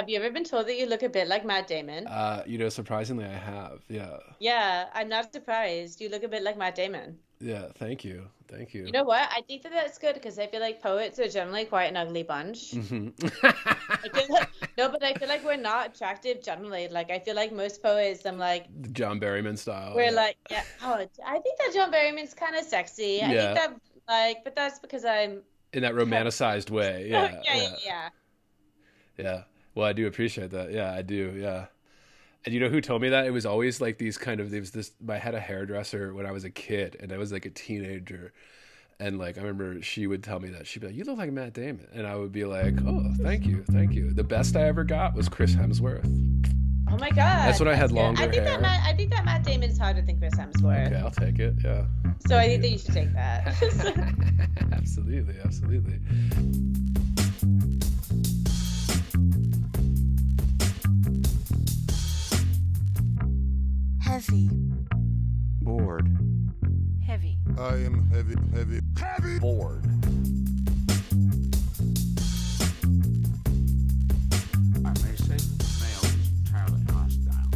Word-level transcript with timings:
Have 0.00 0.08
you 0.08 0.16
ever 0.18 0.30
been 0.30 0.44
told 0.44 0.66
that 0.66 0.78
you 0.78 0.86
look 0.86 1.02
a 1.02 1.10
bit 1.10 1.28
like 1.28 1.44
Matt 1.44 1.66
Damon? 1.66 2.06
Uh, 2.06 2.42
you 2.46 2.56
know, 2.56 2.70
surprisingly, 2.70 3.26
I 3.26 3.34
have. 3.36 3.80
Yeah. 3.86 4.16
Yeah, 4.38 4.86
I'm 4.94 5.10
not 5.10 5.30
surprised. 5.30 6.00
You 6.00 6.08
look 6.08 6.22
a 6.22 6.28
bit 6.28 6.42
like 6.42 6.56
Matt 6.56 6.74
Damon. 6.74 7.18
Yeah. 7.38 7.66
Thank 7.76 8.02
you. 8.02 8.26
Thank 8.48 8.72
you. 8.72 8.86
You 8.86 8.92
know 8.92 9.04
what? 9.04 9.28
I 9.30 9.42
think 9.42 9.62
that 9.64 9.72
that's 9.72 9.98
good 9.98 10.14
because 10.14 10.38
I 10.38 10.46
feel 10.46 10.60
like 10.60 10.80
poets 10.82 11.18
are 11.18 11.28
generally 11.28 11.66
quite 11.66 11.84
an 11.84 11.98
ugly 11.98 12.22
bunch. 12.22 12.72
Mhm. 12.72 13.12
Like, 14.30 14.48
no, 14.78 14.88
but 14.88 15.02
I 15.04 15.12
feel 15.12 15.28
like 15.28 15.44
we're 15.44 15.56
not 15.56 15.94
attractive 15.94 16.42
generally. 16.42 16.88
Like 16.88 17.10
I 17.10 17.18
feel 17.18 17.34
like 17.36 17.52
most 17.52 17.82
poets, 17.82 18.24
I'm 18.24 18.38
like, 18.38 18.68
John 18.92 19.20
Berryman 19.20 19.58
style. 19.58 19.94
we're 19.94 20.04
yeah. 20.04 20.10
like, 20.12 20.36
yeah. 20.50 20.62
Oh, 20.82 20.94
I 20.94 21.38
think 21.40 21.58
that 21.58 21.72
John 21.74 21.92
Berryman's 21.92 22.32
kind 22.32 22.56
of 22.56 22.64
sexy. 22.64 23.20
I 23.22 23.32
Yeah. 23.34 23.54
think 23.54 23.54
that 23.56 23.80
like, 24.08 24.44
but 24.44 24.56
that's 24.56 24.78
because 24.78 25.04
I'm. 25.04 25.42
in 25.74 25.82
that 25.82 25.92
romanticized 25.92 26.70
way. 26.70 27.06
Yeah. 27.10 27.42
yeah, 27.44 27.54
yeah, 27.54 27.76
yeah. 27.84 28.08
Yeah. 29.18 29.42
Well, 29.74 29.86
I 29.86 29.92
do 29.92 30.06
appreciate 30.06 30.50
that. 30.50 30.72
Yeah, 30.72 30.92
I 30.92 31.02
do. 31.02 31.34
Yeah. 31.36 31.66
And 32.44 32.54
you 32.54 32.60
know 32.60 32.68
who 32.68 32.80
told 32.80 33.02
me 33.02 33.10
that? 33.10 33.26
It 33.26 33.32
was 33.32 33.44
always 33.44 33.80
like 33.80 33.98
these 33.98 34.16
kind 34.16 34.40
of 34.40 34.50
there 34.50 34.60
was 34.60 34.70
this 34.70 34.92
I 35.08 35.18
had 35.18 35.34
a 35.34 35.40
hairdresser 35.40 36.14
when 36.14 36.26
I 36.26 36.32
was 36.32 36.44
a 36.44 36.50
kid 36.50 36.96
and 37.00 37.12
I 37.12 37.18
was 37.18 37.32
like 37.32 37.44
a 37.44 37.50
teenager. 37.50 38.32
And 38.98 39.18
like 39.18 39.36
I 39.38 39.42
remember 39.42 39.82
she 39.82 40.06
would 40.06 40.22
tell 40.22 40.40
me 40.40 40.48
that. 40.50 40.66
She'd 40.66 40.80
be 40.80 40.86
like, 40.88 40.96
You 40.96 41.04
look 41.04 41.18
like 41.18 41.32
Matt 41.32 41.52
Damon 41.52 41.86
and 41.92 42.06
I 42.06 42.16
would 42.16 42.32
be 42.32 42.44
like, 42.44 42.74
Oh, 42.86 43.12
thank 43.22 43.46
you, 43.46 43.62
thank 43.70 43.92
you. 43.92 44.12
The 44.12 44.24
best 44.24 44.56
I 44.56 44.62
ever 44.62 44.84
got 44.84 45.14
was 45.14 45.28
Chris 45.28 45.54
Hemsworth. 45.54 46.06
Oh 46.90 46.96
my 46.96 47.10
god. 47.10 47.46
That's 47.46 47.60
when 47.60 47.68
I 47.68 47.74
had 47.74 47.90
good. 47.90 47.96
longer 47.96 48.22
I 48.22 48.24
think 48.24 48.42
hair. 48.42 48.44
that 48.44 48.62
Matt, 48.62 48.80
I 48.84 48.94
think 48.96 49.10
that 49.12 49.24
Matt 49.24 49.44
Damon's 49.44 49.78
hotter 49.78 50.02
than 50.02 50.18
Chris 50.18 50.34
Hemsworth. 50.34 50.86
Okay, 50.88 50.96
I'll 50.96 51.10
take 51.10 51.38
it. 51.38 51.54
Yeah. 51.62 51.84
So 52.26 52.36
I 52.36 52.48
think 52.48 52.62
that 52.62 52.70
you 52.70 52.78
should 52.78 52.94
take 52.94 53.12
that. 53.12 53.46
absolutely, 54.72 55.36
absolutely. 55.44 56.00
Heavy. 64.20 64.50
Bored. 65.62 66.06
Heavy. 67.06 67.38
I 67.58 67.76
am 67.76 68.06
heavy, 68.10 68.34
heavy, 68.54 68.80
heavy. 68.98 69.38
Bored. 69.38 69.86
I 74.84 74.90
may 74.90 75.16
say 75.16 75.38
that 75.38 75.64
male 75.80 76.04
is 76.04 76.28
entirely 76.36 76.84
hostile. 76.92 77.48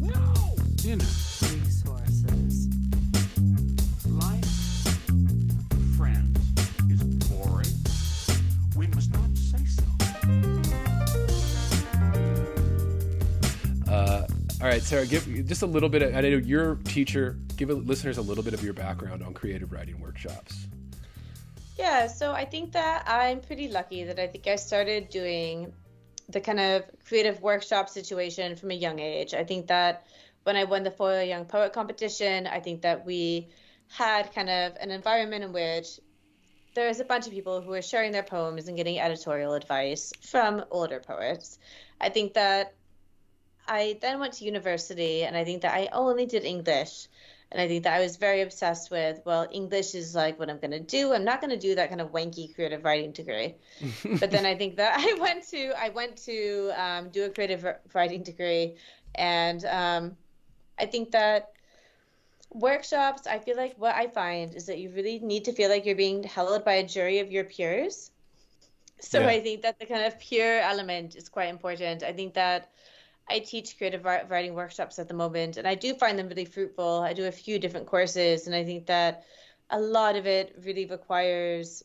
No! 0.00 0.56
Dinner, 0.74 1.12
all 14.64 14.70
right, 14.70 14.82
Sarah, 14.82 15.04
give 15.04 15.26
just 15.46 15.60
a 15.60 15.66
little 15.66 15.90
bit. 15.90 16.00
Of, 16.00 16.16
I 16.16 16.22
know 16.22 16.28
you're 16.28 16.76
teacher. 16.76 17.36
Give 17.58 17.68
listeners 17.68 18.16
a 18.16 18.22
little 18.22 18.42
bit 18.42 18.54
of 18.54 18.64
your 18.64 18.72
background 18.72 19.22
on 19.22 19.34
creative 19.34 19.70
writing 19.72 20.00
workshops. 20.00 20.68
Yeah, 21.76 22.06
so 22.06 22.32
I 22.32 22.46
think 22.46 22.72
that 22.72 23.04
I'm 23.06 23.42
pretty 23.42 23.68
lucky 23.68 24.04
that 24.04 24.18
I 24.18 24.26
think 24.26 24.46
I 24.46 24.56
started 24.56 25.10
doing 25.10 25.70
the 26.30 26.40
kind 26.40 26.60
of 26.60 26.84
creative 27.06 27.42
workshop 27.42 27.90
situation 27.90 28.56
from 28.56 28.70
a 28.70 28.74
young 28.74 29.00
age. 29.00 29.34
I 29.34 29.44
think 29.44 29.66
that 29.66 30.06
when 30.44 30.56
I 30.56 30.64
won 30.64 30.82
the 30.82 30.90
Foyle 30.90 31.22
Young 31.22 31.44
Poet 31.44 31.74
competition, 31.74 32.46
I 32.46 32.60
think 32.60 32.80
that 32.80 33.04
we 33.04 33.48
had 33.90 34.32
kind 34.34 34.48
of 34.48 34.72
an 34.80 34.90
environment 34.90 35.44
in 35.44 35.52
which 35.52 36.00
there 36.74 36.88
was 36.88 37.00
a 37.00 37.04
bunch 37.04 37.26
of 37.26 37.34
people 37.34 37.60
who 37.60 37.68
were 37.68 37.82
sharing 37.82 38.12
their 38.12 38.22
poems 38.22 38.66
and 38.66 38.78
getting 38.78 38.98
editorial 38.98 39.52
advice 39.52 40.10
from 40.22 40.64
older 40.70 41.00
poets. 41.00 41.58
I 42.00 42.08
think 42.08 42.32
that 42.32 42.72
I 43.66 43.98
then 44.00 44.20
went 44.20 44.34
to 44.34 44.44
university 44.44 45.24
and 45.24 45.36
I 45.36 45.44
think 45.44 45.62
that 45.62 45.74
I 45.74 45.88
only 45.92 46.26
did 46.26 46.44
English. 46.44 47.08
And 47.52 47.60
I 47.60 47.68
think 47.68 47.84
that 47.84 47.94
I 47.94 48.00
was 48.00 48.16
very 48.16 48.40
obsessed 48.40 48.90
with, 48.90 49.20
well, 49.24 49.46
English 49.52 49.94
is 49.94 50.14
like 50.14 50.38
what 50.40 50.50
I'm 50.50 50.58
going 50.58 50.72
to 50.72 50.80
do. 50.80 51.12
I'm 51.12 51.24
not 51.24 51.40
going 51.40 51.50
to 51.50 51.58
do 51.58 51.76
that 51.76 51.88
kind 51.88 52.00
of 52.00 52.10
wanky 52.10 52.52
creative 52.52 52.84
writing 52.84 53.12
degree. 53.12 53.54
but 54.18 54.32
then 54.32 54.44
I 54.44 54.56
think 54.56 54.76
that 54.76 54.98
I 54.98 55.14
went 55.20 55.46
to 55.50 55.72
I 55.78 55.90
went 55.90 56.16
to 56.24 56.72
um, 56.76 57.10
do 57.10 57.24
a 57.24 57.30
creative 57.30 57.64
writing 57.92 58.24
degree, 58.24 58.74
and 59.14 59.64
um, 59.66 60.16
I 60.78 60.86
think 60.86 61.12
that 61.12 61.52
workshops. 62.50 63.26
I 63.26 63.38
feel 63.38 63.56
like 63.56 63.74
what 63.76 63.94
I 63.94 64.08
find 64.08 64.54
is 64.54 64.66
that 64.66 64.78
you 64.78 64.90
really 64.90 65.20
need 65.20 65.44
to 65.44 65.52
feel 65.52 65.68
like 65.68 65.86
you're 65.86 65.94
being 65.96 66.24
held 66.24 66.64
by 66.64 66.74
a 66.74 66.86
jury 66.86 67.20
of 67.20 67.30
your 67.30 67.44
peers. 67.44 68.10
So 69.00 69.20
Yeah. 69.20 69.28
I 69.28 69.40
think 69.40 69.62
that 69.62 69.78
the 69.78 69.86
kind 69.86 70.04
of 70.06 70.18
peer 70.18 70.60
element 70.60 71.14
is 71.14 71.28
quite 71.28 71.50
important. 71.50 72.02
I 72.02 72.12
think 72.12 72.34
that 72.34 72.70
I 73.28 73.38
teach 73.38 73.78
creative 73.78 74.06
art- 74.06 74.28
writing 74.28 74.54
workshops 74.54 74.98
at 74.98 75.08
the 75.08 75.14
moment, 75.14 75.56
and 75.56 75.66
I 75.66 75.74
do 75.74 75.94
find 75.94 76.18
them 76.18 76.28
really 76.28 76.44
fruitful. 76.44 77.00
I 77.00 77.12
do 77.12 77.26
a 77.26 77.32
few 77.32 77.58
different 77.58 77.86
courses, 77.86 78.46
and 78.46 78.54
I 78.54 78.64
think 78.64 78.86
that 78.86 79.24
a 79.70 79.80
lot 79.80 80.16
of 80.16 80.26
it 80.26 80.54
really 80.64 80.86
requires 80.86 81.82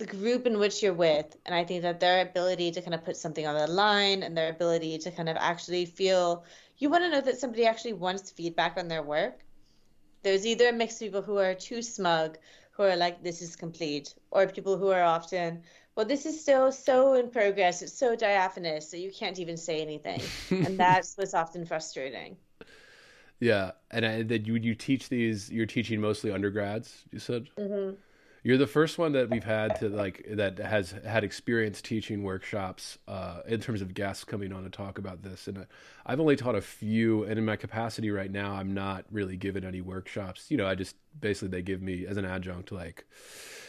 the 0.00 0.06
group 0.06 0.46
in 0.46 0.58
which 0.58 0.82
you're 0.82 0.94
with. 0.94 1.36
And 1.46 1.54
I 1.54 1.64
think 1.64 1.82
that 1.82 2.00
their 2.00 2.22
ability 2.22 2.72
to 2.72 2.80
kind 2.80 2.94
of 2.94 3.04
put 3.04 3.16
something 3.16 3.46
on 3.46 3.54
the 3.54 3.66
line 3.66 4.22
and 4.22 4.36
their 4.36 4.50
ability 4.50 4.98
to 4.98 5.10
kind 5.10 5.28
of 5.28 5.36
actually 5.38 5.84
feel 5.84 6.44
you 6.78 6.88
want 6.88 7.04
to 7.04 7.10
know 7.10 7.20
that 7.20 7.38
somebody 7.38 7.66
actually 7.66 7.92
wants 7.92 8.30
feedback 8.30 8.78
on 8.78 8.88
their 8.88 9.02
work. 9.02 9.40
There's 10.22 10.46
either 10.46 10.68
a 10.68 10.72
mix 10.72 10.94
of 10.94 11.00
people 11.00 11.22
who 11.22 11.36
are 11.36 11.54
too 11.54 11.82
smug, 11.82 12.38
who 12.72 12.82
are 12.84 12.96
like, 12.96 13.22
this 13.22 13.42
is 13.42 13.56
complete, 13.56 14.14
or 14.30 14.46
people 14.46 14.78
who 14.78 14.88
are 14.88 15.02
often, 15.02 15.62
well, 15.96 16.06
this 16.06 16.26
is 16.26 16.40
still 16.40 16.72
so 16.72 17.14
in 17.14 17.30
progress, 17.30 17.82
it's 17.82 17.92
so 17.92 18.16
diaphanous 18.16 18.90
that 18.90 18.98
you 19.00 19.12
can't 19.12 19.38
even 19.38 19.56
say 19.56 19.80
anything. 19.82 20.32
and 20.62 20.78
that's 20.78 21.16
what's 21.16 21.34
often 21.34 21.64
frustrating. 21.64 22.36
Yeah, 23.38 23.72
and 23.90 24.04
I, 24.04 24.22
that 24.24 24.46
you 24.46 24.54
you 24.56 24.74
teach 24.74 25.08
these. 25.08 25.50
You're 25.50 25.66
teaching 25.66 26.00
mostly 26.00 26.30
undergrads. 26.30 27.04
You 27.10 27.18
said 27.18 27.48
hmm 27.56 27.94
you're 28.42 28.58
the 28.58 28.66
first 28.66 28.98
one 28.98 29.12
that 29.12 29.28
we've 29.30 29.44
had 29.44 29.74
to 29.76 29.88
like 29.88 30.24
that 30.30 30.58
has 30.58 30.92
had 31.06 31.24
experience 31.24 31.82
teaching 31.82 32.22
workshops 32.22 32.98
uh, 33.08 33.40
in 33.46 33.60
terms 33.60 33.82
of 33.82 33.94
guests 33.94 34.24
coming 34.24 34.52
on 34.52 34.64
to 34.64 34.70
talk 34.70 34.98
about 34.98 35.22
this. 35.22 35.48
And 35.48 35.58
uh, 35.58 35.64
I've 36.06 36.20
only 36.20 36.36
taught 36.36 36.54
a 36.56 36.62
few, 36.62 37.24
and 37.24 37.38
in 37.38 37.44
my 37.44 37.56
capacity 37.56 38.10
right 38.10 38.30
now, 38.30 38.54
I'm 38.54 38.74
not 38.74 39.04
really 39.10 39.36
given 39.36 39.64
any 39.64 39.82
workshops. 39.82 40.50
You 40.50 40.56
know, 40.58 40.66
I 40.66 40.74
just 40.74 40.96
basically 41.20 41.48
they 41.48 41.62
give 41.62 41.82
me 41.82 42.06
as 42.06 42.16
an 42.16 42.24
adjunct 42.24 42.72
like, 42.72 43.04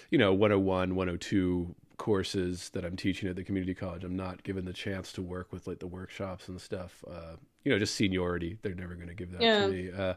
you 0.09 0.17
know, 0.17 0.33
101, 0.33 0.95
102 0.95 1.75
courses 2.01 2.69
that 2.69 2.83
I'm 2.83 2.97
teaching 2.97 3.29
at 3.29 3.35
the 3.35 3.43
community 3.43 3.75
college. 3.75 4.03
I'm 4.03 4.15
not 4.15 4.41
given 4.41 4.65
the 4.65 4.73
chance 4.73 5.11
to 5.13 5.21
work 5.21 5.53
with 5.53 5.67
like 5.67 5.77
the 5.77 5.85
workshops 5.85 6.47
and 6.47 6.59
stuff. 6.59 7.03
Uh, 7.07 7.35
you 7.63 7.71
know, 7.71 7.77
just 7.77 7.93
seniority. 7.93 8.57
They're 8.63 8.73
never 8.73 8.95
going 8.95 9.09
to 9.09 9.13
give 9.13 9.31
that 9.33 9.41
Yeah. 9.43 9.59
to 9.59 9.71
me. 9.71 9.91
Uh, 9.95 10.15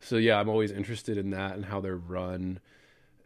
so 0.00 0.16
yeah, 0.16 0.40
I'm 0.40 0.48
always 0.48 0.72
interested 0.72 1.18
in 1.18 1.28
that 1.30 1.56
and 1.56 1.66
how 1.66 1.78
they're 1.82 1.98
run, 1.98 2.58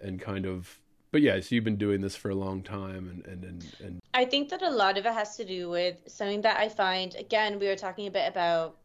and 0.01 0.21
kind 0.21 0.45
of. 0.45 0.81
But 1.13 1.23
yeah, 1.23 1.39
so 1.39 1.55
you've 1.55 1.63
been 1.63 1.77
doing 1.77 2.01
this 2.01 2.17
for 2.17 2.31
a 2.31 2.35
long 2.35 2.63
time, 2.65 3.09
and 3.09 3.25
and 3.27 3.45
and, 3.45 3.77
and 3.79 4.01
I 4.13 4.25
think 4.25 4.49
that 4.49 4.63
a 4.63 4.71
lot 4.71 4.99
of 4.99 5.07
it 5.07 5.13
has 5.13 5.37
to 5.37 5.45
do 5.45 5.71
with 5.71 5.95
something 6.09 6.43
that 6.43 6.57
I 6.59 6.69
find, 6.69 7.15
again, 7.15 7.61
we 7.61 7.69
were 7.69 7.77
talking 7.77 8.09
a 8.09 8.11
bit 8.11 8.29
about 8.29 8.77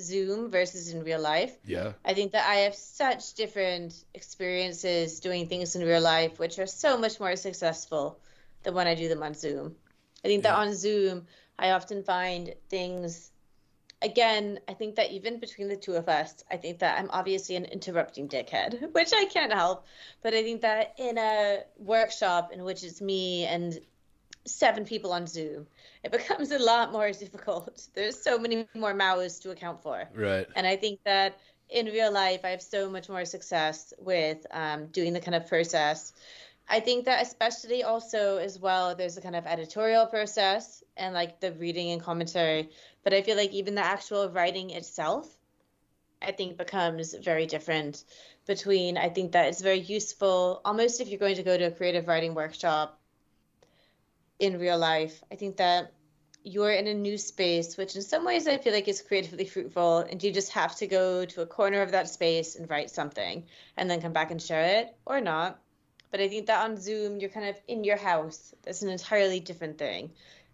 Zoom 0.00 0.50
versus 0.50 0.94
in 0.94 1.04
real 1.04 1.20
life. 1.20 1.54
yeah, 1.66 1.92
I 2.02 2.14
think 2.14 2.32
that 2.32 2.48
I 2.48 2.60
have 2.64 2.74
such 2.74 3.34
different 3.34 4.04
experiences 4.14 5.20
doing 5.20 5.48
things 5.48 5.76
in 5.76 5.82
real 5.86 6.00
life, 6.00 6.38
which 6.38 6.58
are 6.58 6.66
so 6.66 6.96
much 6.96 7.20
more 7.20 7.36
successful 7.36 8.18
than 8.62 8.74
when 8.74 8.86
I 8.86 8.94
do 8.94 9.08
them 9.08 9.22
on 9.22 9.34
Zoom. 9.34 9.76
I 10.24 10.28
think 10.28 10.42
that 10.42 10.54
on 10.54 10.74
Zoom, 10.74 11.26
I 11.58 11.70
often 11.70 12.02
find 12.02 12.54
things. 12.68 13.30
Again, 14.00 14.60
I 14.68 14.74
think 14.74 14.96
that 14.96 15.10
even 15.10 15.40
between 15.40 15.68
the 15.68 15.76
two 15.76 15.94
of 15.94 16.08
us, 16.08 16.44
I 16.50 16.56
think 16.56 16.78
that 16.80 16.98
I'm 16.98 17.10
obviously 17.10 17.56
an 17.56 17.64
interrupting 17.64 18.28
dickhead, 18.28 18.92
which 18.92 19.12
I 19.12 19.24
can't 19.26 19.52
help. 19.52 19.86
But 20.22 20.34
I 20.34 20.42
think 20.42 20.62
that 20.62 20.94
in 20.98 21.18
a 21.18 21.64
workshop 21.78 22.52
in 22.52 22.62
which 22.64 22.84
it's 22.84 23.00
me 23.00 23.44
and 23.44 23.80
seven 24.46 24.84
people 24.84 25.12
on 25.12 25.26
Zoom, 25.26 25.66
it 26.04 26.12
becomes 26.18 26.50
a 26.52 26.58
lot 26.58 26.92
more 26.92 27.10
difficult. 27.24 27.88
There's 27.94 28.20
so 28.20 28.38
many 28.38 28.68
more 28.74 28.94
mouths 28.94 29.38
to 29.40 29.50
account 29.50 29.82
for. 29.82 30.08
right, 30.14 30.46
And 30.54 30.66
I 30.66 30.76
think 30.76 31.00
that 31.04 31.38
in 31.70 31.86
real 31.86 32.12
life, 32.12 32.40
I 32.44 32.48
have 32.50 32.62
so 32.62 32.88
much 32.88 33.08
more 33.08 33.24
success 33.24 33.92
with 33.98 34.46
um, 34.50 34.86
doing 34.86 35.12
the 35.12 35.20
kind 35.20 35.34
of 35.34 35.46
process. 35.46 36.12
I 36.70 36.80
think 36.80 37.06
that 37.06 37.22
especially 37.22 37.82
also 37.82 38.36
as 38.36 38.58
well, 38.58 38.94
there's 38.94 39.16
a 39.16 39.22
kind 39.22 39.34
of 39.36 39.46
editorial 39.46 40.06
process 40.06 40.84
and 40.96 41.14
like 41.14 41.40
the 41.40 41.52
reading 41.52 41.92
and 41.92 42.02
commentary. 42.02 42.68
But 43.02 43.14
I 43.14 43.22
feel 43.22 43.36
like 43.36 43.52
even 43.52 43.74
the 43.74 43.84
actual 43.84 44.28
writing 44.28 44.70
itself, 44.70 45.34
I 46.20 46.32
think 46.32 46.58
becomes 46.58 47.14
very 47.14 47.46
different 47.46 48.04
between, 48.46 48.98
I 48.98 49.08
think 49.08 49.32
that 49.32 49.48
it's 49.48 49.62
very 49.62 49.80
useful, 49.80 50.60
almost 50.64 51.00
if 51.00 51.08
you're 51.08 51.18
going 51.18 51.36
to 51.36 51.42
go 51.42 51.56
to 51.56 51.64
a 51.64 51.70
creative 51.70 52.06
writing 52.06 52.34
workshop 52.34 53.00
in 54.38 54.58
real 54.58 54.78
life. 54.78 55.22
I 55.32 55.36
think 55.36 55.56
that 55.56 55.92
you're 56.44 56.72
in 56.72 56.86
a 56.86 56.94
new 56.94 57.16
space, 57.16 57.76
which 57.76 57.96
in 57.96 58.02
some 58.02 58.24
ways 58.24 58.46
I 58.46 58.58
feel 58.58 58.72
like 58.72 58.88
is 58.88 59.02
creatively 59.02 59.44
fruitful, 59.46 59.98
and 59.98 60.22
you 60.22 60.32
just 60.32 60.52
have 60.52 60.76
to 60.76 60.86
go 60.86 61.24
to 61.24 61.42
a 61.42 61.46
corner 61.46 61.80
of 61.80 61.92
that 61.92 62.08
space 62.08 62.56
and 62.56 62.68
write 62.68 62.90
something 62.90 63.44
and 63.76 63.90
then 63.90 64.02
come 64.02 64.12
back 64.12 64.30
and 64.30 64.40
share 64.40 64.80
it 64.80 64.94
or 65.06 65.20
not. 65.20 65.60
But 66.10 66.20
I 66.20 66.28
think 66.28 66.46
that 66.46 66.64
on 66.64 66.80
Zoom, 66.80 67.20
you're 67.20 67.30
kind 67.30 67.48
of 67.48 67.56
in 67.68 67.84
your 67.84 67.96
house. 67.96 68.54
That's 68.62 68.82
an 68.82 68.88
entirely 68.88 69.40
different 69.40 69.78
thing. 69.78 70.10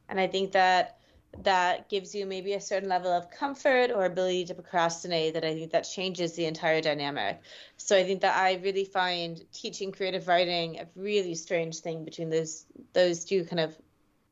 And 0.08 0.18
I 0.18 0.26
think 0.26 0.52
that 0.52 0.98
that 1.42 1.88
gives 1.88 2.14
you 2.14 2.26
maybe 2.26 2.52
a 2.52 2.60
certain 2.60 2.88
level 2.88 3.10
of 3.10 3.30
comfort 3.30 3.90
or 3.90 4.04
ability 4.04 4.46
to 4.46 4.54
procrastinate 4.54 5.34
that 5.34 5.44
I 5.44 5.54
think 5.54 5.72
that 5.72 5.82
changes 5.82 6.34
the 6.34 6.46
entire 6.46 6.80
dynamic. 6.80 7.40
So 7.76 7.96
I 7.96 8.04
think 8.04 8.20
that 8.20 8.36
I 8.36 8.54
really 8.54 8.84
find 8.84 9.40
teaching 9.52 9.92
creative 9.92 10.28
writing 10.28 10.78
a 10.80 10.86
really 10.94 11.34
strange 11.34 11.80
thing 11.80 12.04
between 12.04 12.30
those 12.30 12.66
those 12.92 13.24
two 13.24 13.44
kind 13.44 13.60
of 13.60 13.76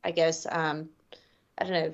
I 0.03 0.11
guess 0.11 0.45
um 0.49 0.89
I 1.57 1.63
don't 1.63 1.73
know, 1.73 1.93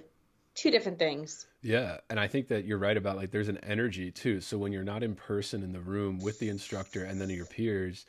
two 0.55 0.71
different 0.71 0.99
things. 0.99 1.45
Yeah, 1.61 1.97
and 2.09 2.19
I 2.19 2.27
think 2.27 2.47
that 2.49 2.65
you're 2.65 2.77
right 2.77 2.95
about 2.95 3.17
like 3.17 3.31
there's 3.31 3.49
an 3.49 3.59
energy 3.63 4.11
too. 4.11 4.41
So 4.41 4.57
when 4.57 4.71
you're 4.71 4.83
not 4.83 5.03
in 5.03 5.15
person 5.15 5.63
in 5.63 5.73
the 5.73 5.81
room 5.81 6.19
with 6.19 6.39
the 6.39 6.49
instructor 6.49 7.03
and 7.03 7.19
then 7.19 7.29
your 7.29 7.45
peers, 7.45 8.05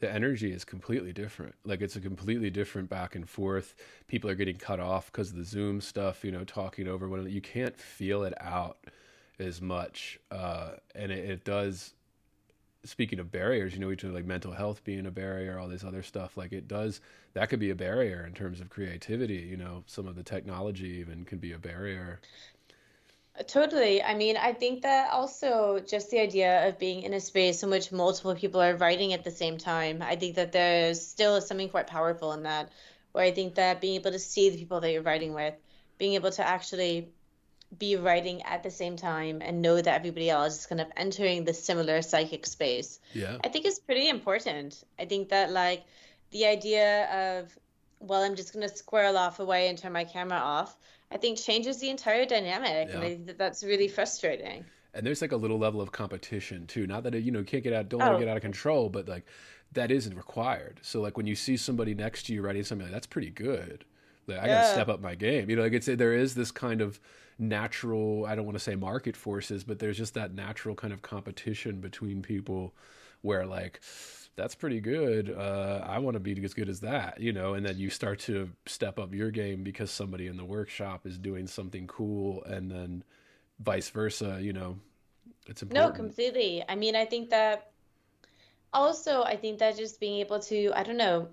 the 0.00 0.12
energy 0.12 0.52
is 0.52 0.64
completely 0.64 1.12
different. 1.12 1.54
Like 1.64 1.80
it's 1.80 1.96
a 1.96 2.00
completely 2.00 2.50
different 2.50 2.88
back 2.88 3.14
and 3.14 3.28
forth. 3.28 3.74
People 4.08 4.30
are 4.30 4.34
getting 4.34 4.56
cut 4.56 4.80
off 4.80 5.10
because 5.12 5.30
of 5.30 5.36
the 5.36 5.44
Zoom 5.44 5.80
stuff, 5.80 6.24
you 6.24 6.32
know, 6.32 6.44
talking 6.44 6.88
over 6.88 7.08
one 7.08 7.20
another. 7.20 7.32
You 7.32 7.40
can't 7.40 7.76
feel 7.76 8.24
it 8.24 8.34
out 8.40 8.78
as 9.38 9.60
much. 9.60 10.18
Uh, 10.30 10.72
and 10.94 11.10
it, 11.10 11.30
it 11.30 11.44
does, 11.44 11.94
speaking 12.84 13.18
of 13.18 13.32
barriers, 13.32 13.74
you 13.74 13.80
know, 13.80 13.90
each 13.90 14.02
talk 14.02 14.12
like 14.12 14.26
mental 14.26 14.52
health 14.52 14.84
being 14.84 15.06
a 15.06 15.10
barrier, 15.10 15.58
all 15.58 15.68
this 15.68 15.84
other 15.84 16.02
stuff. 16.02 16.36
Like 16.36 16.52
it 16.52 16.68
does, 16.68 17.00
that 17.34 17.48
could 17.48 17.60
be 17.60 17.70
a 17.70 17.74
barrier 17.74 18.24
in 18.26 18.34
terms 18.34 18.60
of 18.60 18.68
creativity. 18.70 19.46
You 19.48 19.56
know, 19.56 19.84
some 19.86 20.06
of 20.06 20.16
the 20.16 20.22
technology 20.22 20.98
even 21.00 21.24
can 21.24 21.38
be 21.38 21.52
a 21.52 21.58
barrier. 21.58 22.20
Totally. 23.48 24.00
I 24.00 24.14
mean, 24.14 24.36
I 24.36 24.52
think 24.52 24.82
that 24.82 25.12
also 25.12 25.80
just 25.80 26.10
the 26.10 26.20
idea 26.20 26.68
of 26.68 26.78
being 26.78 27.02
in 27.02 27.14
a 27.14 27.20
space 27.20 27.64
in 27.64 27.70
which 27.70 27.90
multiple 27.90 28.34
people 28.36 28.62
are 28.62 28.76
writing 28.76 29.12
at 29.12 29.24
the 29.24 29.30
same 29.32 29.58
time, 29.58 30.02
I 30.02 30.14
think 30.14 30.36
that 30.36 30.52
there's 30.52 31.04
still 31.04 31.40
something 31.40 31.68
quite 31.68 31.88
powerful 31.88 32.32
in 32.32 32.44
that, 32.44 32.70
where 33.10 33.24
I 33.24 33.32
think 33.32 33.56
that 33.56 33.80
being 33.80 33.96
able 33.96 34.12
to 34.12 34.20
see 34.20 34.50
the 34.50 34.58
people 34.58 34.80
that 34.80 34.92
you're 34.92 35.02
writing 35.02 35.34
with, 35.34 35.54
being 35.98 36.14
able 36.14 36.30
to 36.30 36.46
actually 36.46 37.08
be 37.76 37.96
writing 37.96 38.42
at 38.42 38.62
the 38.62 38.70
same 38.70 38.96
time 38.96 39.42
and 39.42 39.60
know 39.60 39.80
that 39.80 39.94
everybody 39.94 40.30
else 40.30 40.60
is 40.60 40.66
kind 40.66 40.80
of 40.80 40.86
entering 40.96 41.44
the 41.44 41.54
similar 41.54 42.02
psychic 42.02 42.46
space, 42.46 43.00
Yeah. 43.14 43.38
I 43.42 43.48
think 43.48 43.66
is 43.66 43.80
pretty 43.80 44.08
important. 44.08 44.80
I 44.96 45.06
think 45.06 45.30
that 45.30 45.50
like 45.50 45.82
the 46.30 46.46
idea 46.46 47.40
of, 47.40 47.58
well, 48.06 48.22
I'm 48.22 48.34
just 48.36 48.52
going 48.52 48.68
to 48.68 48.74
squirrel 48.74 49.16
off 49.18 49.38
away 49.40 49.68
and 49.68 49.78
turn 49.78 49.92
my 49.92 50.04
camera 50.04 50.38
off, 50.38 50.76
I 51.10 51.16
think 51.18 51.38
changes 51.38 51.78
the 51.80 51.90
entire 51.90 52.24
dynamic. 52.26 52.94
And 52.94 53.04
I 53.04 53.08
think 53.10 53.26
that 53.26 53.38
that's 53.38 53.62
really 53.64 53.88
frustrating. 53.88 54.66
and 54.92 55.04
there's 55.06 55.22
like 55.22 55.32
a 55.32 55.36
little 55.36 55.58
level 55.58 55.80
of 55.80 55.92
competition 55.92 56.66
too 56.66 56.86
not 56.86 57.02
that 57.02 57.14
it 57.14 57.24
you 57.24 57.32
know 57.32 57.42
can't 57.42 57.64
get 57.64 57.72
out 57.72 57.88
don't 57.88 58.02
let 58.04 58.12
it 58.12 58.16
Oh. 58.16 58.18
get 58.18 58.28
out 58.28 58.36
of 58.36 58.42
control 58.42 58.88
but 58.88 59.08
like 59.08 59.24
that 59.72 59.90
isn't 59.90 60.14
required 60.16 60.78
so 60.82 61.00
like 61.00 61.16
when 61.16 61.26
you 61.26 61.34
see 61.34 61.56
somebody 61.56 61.94
next 61.94 62.24
to 62.26 62.34
you 62.34 62.42
writing 62.42 62.62
something 62.62 62.86
like 62.86 62.92
that's 62.92 63.06
pretty 63.06 63.30
good 63.30 63.84
like 64.26 64.38
i 64.38 64.48
gotta 64.48 64.62
Yeah. 64.62 64.62
step 64.62 64.88
up 64.88 65.00
my 65.00 65.14
game 65.14 65.50
you 65.50 65.56
know 65.56 65.62
like 65.62 65.72
it's 65.72 65.86
there 65.86 66.12
is 66.14 66.34
this 66.34 66.50
kind 66.50 66.80
of 66.80 67.00
natural 67.38 68.24
i 68.26 68.34
don't 68.36 68.44
want 68.44 68.56
to 68.56 68.62
say 68.62 68.76
market 68.76 69.16
forces 69.16 69.64
but 69.64 69.80
there's 69.80 69.98
just 69.98 70.14
that 70.14 70.32
natural 70.32 70.74
kind 70.76 70.92
of 70.92 71.02
competition 71.02 71.80
between 71.80 72.22
people 72.22 72.72
where 73.22 73.44
like 73.46 73.80
that's 74.36 74.54
pretty 74.54 74.80
good 74.80 75.30
uh, 75.30 75.84
i 75.86 75.98
want 75.98 76.14
to 76.14 76.20
be 76.20 76.42
as 76.44 76.54
good 76.54 76.68
as 76.68 76.80
that 76.80 77.20
you 77.20 77.32
know 77.32 77.54
and 77.54 77.64
then 77.64 77.78
you 77.78 77.90
start 77.90 78.18
to 78.18 78.50
step 78.66 78.98
up 78.98 79.14
your 79.14 79.30
game 79.30 79.62
because 79.62 79.90
somebody 79.90 80.26
in 80.26 80.36
the 80.36 80.44
workshop 80.44 81.06
is 81.06 81.18
doing 81.18 81.46
something 81.46 81.86
cool 81.86 82.42
and 82.44 82.70
then 82.70 83.04
vice 83.60 83.90
versa 83.90 84.38
you 84.40 84.52
know 84.52 84.76
it's 85.46 85.62
No, 85.62 85.90
completely. 85.90 86.64
I 86.68 86.74
mean, 86.74 86.96
I 86.96 87.04
think 87.04 87.30
that 87.30 87.70
also, 88.72 89.22
I 89.22 89.36
think 89.36 89.58
that 89.58 89.76
just 89.76 90.00
being 90.00 90.20
able 90.20 90.40
to, 90.40 90.72
I 90.74 90.82
don't 90.82 90.96
know, 90.96 91.28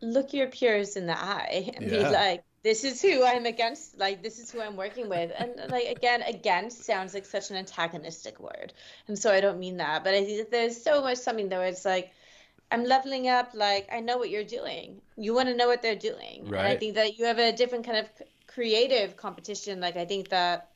look 0.00 0.32
your 0.32 0.48
peers 0.48 0.96
in 0.96 1.06
the 1.06 1.18
eye 1.18 1.72
and 1.76 1.88
be 1.88 2.06
like, 2.06 2.44
this 2.62 2.84
is 2.84 3.00
who 3.00 3.24
I'm 3.24 3.46
against, 3.46 3.98
like, 3.98 4.22
this 4.22 4.38
is 4.38 4.50
who 4.50 4.60
I'm 4.60 4.76
working 4.76 5.08
with. 5.08 5.32
And, 5.38 5.70
like, 5.70 5.86
again, 5.88 6.22
against 6.22 6.84
sounds 6.84 7.14
like 7.14 7.24
such 7.24 7.50
an 7.50 7.56
antagonistic 7.56 8.38
word. 8.40 8.72
And 9.06 9.18
so 9.18 9.32
I 9.32 9.40
don't 9.40 9.58
mean 9.58 9.78
that. 9.78 10.04
But 10.04 10.14
I 10.14 10.24
think 10.24 10.38
that 10.38 10.50
there's 10.50 10.82
so 10.82 11.00
much 11.00 11.18
something 11.18 11.48
there 11.48 11.60
where 11.60 11.68
it's 11.68 11.84
like, 11.84 12.12
I'm 12.70 12.84
leveling 12.84 13.28
up, 13.28 13.50
like, 13.54 13.88
I 13.90 14.00
know 14.00 14.18
what 14.18 14.30
you're 14.30 14.44
doing. 14.44 15.00
You 15.16 15.34
want 15.34 15.48
to 15.48 15.54
know 15.56 15.66
what 15.68 15.80
they're 15.82 15.96
doing. 15.96 16.44
And 16.46 16.56
I 16.56 16.76
think 16.76 16.94
that 16.96 17.18
you 17.18 17.24
have 17.24 17.38
a 17.38 17.52
different 17.52 17.86
kind 17.86 17.98
of 17.98 18.06
creative 18.46 19.16
competition. 19.16 19.80
Like, 19.80 19.96
I 19.96 20.04
think 20.04 20.28
that 20.28 20.70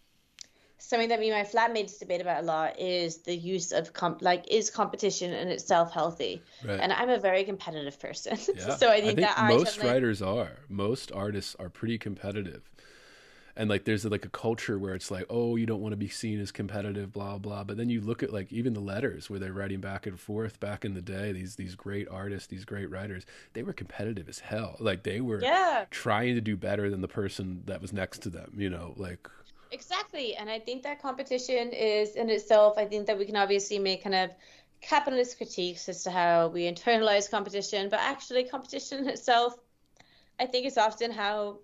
something 0.78 1.10
that 1.10 1.20
me 1.20 1.30
and 1.30 1.38
my 1.38 1.44
flatmates 1.48 1.98
debate 1.98 2.20
about 2.20 2.42
a 2.42 2.46
lot 2.46 2.78
is 2.80 3.18
the 3.18 3.36
use 3.36 3.70
of 3.72 3.92
comp 3.92 4.20
like 4.20 4.44
is 4.50 4.68
competition 4.68 5.32
in 5.32 5.46
itself 5.46 5.92
healthy 5.92 6.42
Right. 6.64 6.80
and 6.80 6.92
i'm 6.92 7.08
a 7.08 7.20
very 7.20 7.44
competitive 7.44 8.00
person 8.00 8.36
Yeah. 8.56 8.74
so 8.74 8.90
i 8.90 9.00
think, 9.00 9.20
that 9.20 9.38
i 9.38 9.48
most 9.48 9.64
definitely- 9.76 9.90
writers 9.92 10.20
are. 10.22 10.58
Most 10.68 11.12
artists 11.12 11.54
are 11.60 11.68
pretty 11.68 11.98
competitive. 11.98 12.68
And 13.56 13.68
like 13.68 13.84
there's 13.84 14.04
like 14.04 14.24
a 14.24 14.30
culture 14.30 14.78
where 14.78 14.94
it's 14.94 15.10
like, 15.10 15.26
oh, 15.28 15.56
you 15.56 15.66
don't 15.66 15.80
want 15.80 15.92
to 15.92 15.96
be 15.96 16.08
seen 16.08 16.40
as 16.40 16.50
competitive, 16.50 17.12
blah 17.12 17.38
blah. 17.38 17.64
But 17.64 17.76
then 17.76 17.90
you 17.90 18.00
look 18.00 18.22
at 18.22 18.32
like 18.32 18.52
even 18.52 18.74
the 18.74 18.80
letters 18.80 19.28
where 19.28 19.38
they're 19.38 19.52
writing 19.52 19.80
back 19.80 20.06
and 20.06 20.18
forth 20.18 20.58
back 20.60 20.84
in 20.84 20.94
the 20.94 21.02
day. 21.02 21.32
These 21.32 21.56
these 21.56 21.74
great 21.74 22.08
artists, 22.08 22.48
these 22.48 22.64
great 22.64 22.90
writers, 22.90 23.26
they 23.52 23.62
were 23.62 23.72
competitive 23.72 24.28
as 24.28 24.38
hell. 24.38 24.76
Like 24.80 25.02
they 25.02 25.20
were 25.20 25.42
yeah 25.42 25.84
trying 25.90 26.34
to 26.34 26.40
do 26.40 26.56
better 26.56 26.88
than 26.90 27.00
the 27.00 27.08
person 27.08 27.62
that 27.66 27.80
was 27.80 27.92
next 27.92 28.22
to 28.22 28.30
them. 28.30 28.52
You 28.56 28.70
know, 28.70 28.94
like 28.96 29.28
exactly 29.70 30.36
and 30.36 30.50
i 30.50 30.58
think 30.58 30.82
that 30.82 31.00
competition 31.00 31.72
is 31.72 32.14
in 32.14 32.28
itself 32.28 32.76
i 32.76 32.84
think 32.84 33.06
that 33.06 33.18
we 33.18 33.24
can 33.24 33.36
obviously 33.36 33.78
make 33.78 34.02
kind 34.02 34.14
of 34.14 34.30
capitalist 34.82 35.36
critiques 35.38 35.88
as 35.88 36.02
to 36.02 36.10
how 36.10 36.48
we 36.48 36.70
internalize 36.70 37.30
competition 37.30 37.88
but 37.88 37.98
actually 37.98 38.44
competition 38.44 39.08
itself 39.14 39.54
i 40.38 40.44
think 40.44 40.66
is 40.66 40.76
often 40.76 41.10
how 41.10 41.58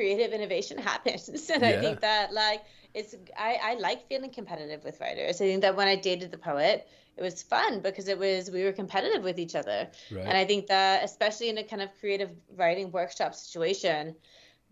creative 0.00 0.32
innovation 0.32 0.78
happens. 0.90 1.50
And 1.54 1.64
i 1.64 1.76
think 1.84 2.00
that 2.00 2.32
like 2.32 2.62
it's 2.98 3.14
I, 3.38 3.52
I 3.70 3.72
like 3.74 4.08
feeling 4.08 4.32
competitive 4.40 4.82
with 4.82 5.00
writers. 5.00 5.36
I 5.42 5.46
think 5.50 5.62
that 5.62 5.76
when 5.76 5.88
i 5.94 5.96
dated 5.96 6.30
the 6.36 6.42
poet 6.52 6.88
it 7.18 7.22
was 7.22 7.42
fun 7.42 7.80
because 7.88 8.06
it 8.08 8.18
was 8.18 8.50
we 8.50 8.64
were 8.66 8.72
competitive 8.82 9.22
with 9.28 9.38
each 9.44 9.54
other. 9.60 9.80
Right. 10.10 10.26
and 10.28 10.36
i 10.42 10.44
think 10.50 10.62
that 10.68 11.04
especially 11.10 11.48
in 11.50 11.58
a 11.58 11.66
kind 11.72 11.82
of 11.82 11.90
creative 12.00 12.30
writing 12.60 12.86
workshop 12.98 13.34
situation 13.34 14.02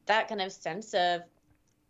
that 0.07 0.29
kind 0.31 0.41
of 0.47 0.51
sense 0.53 0.95
of 0.95 1.15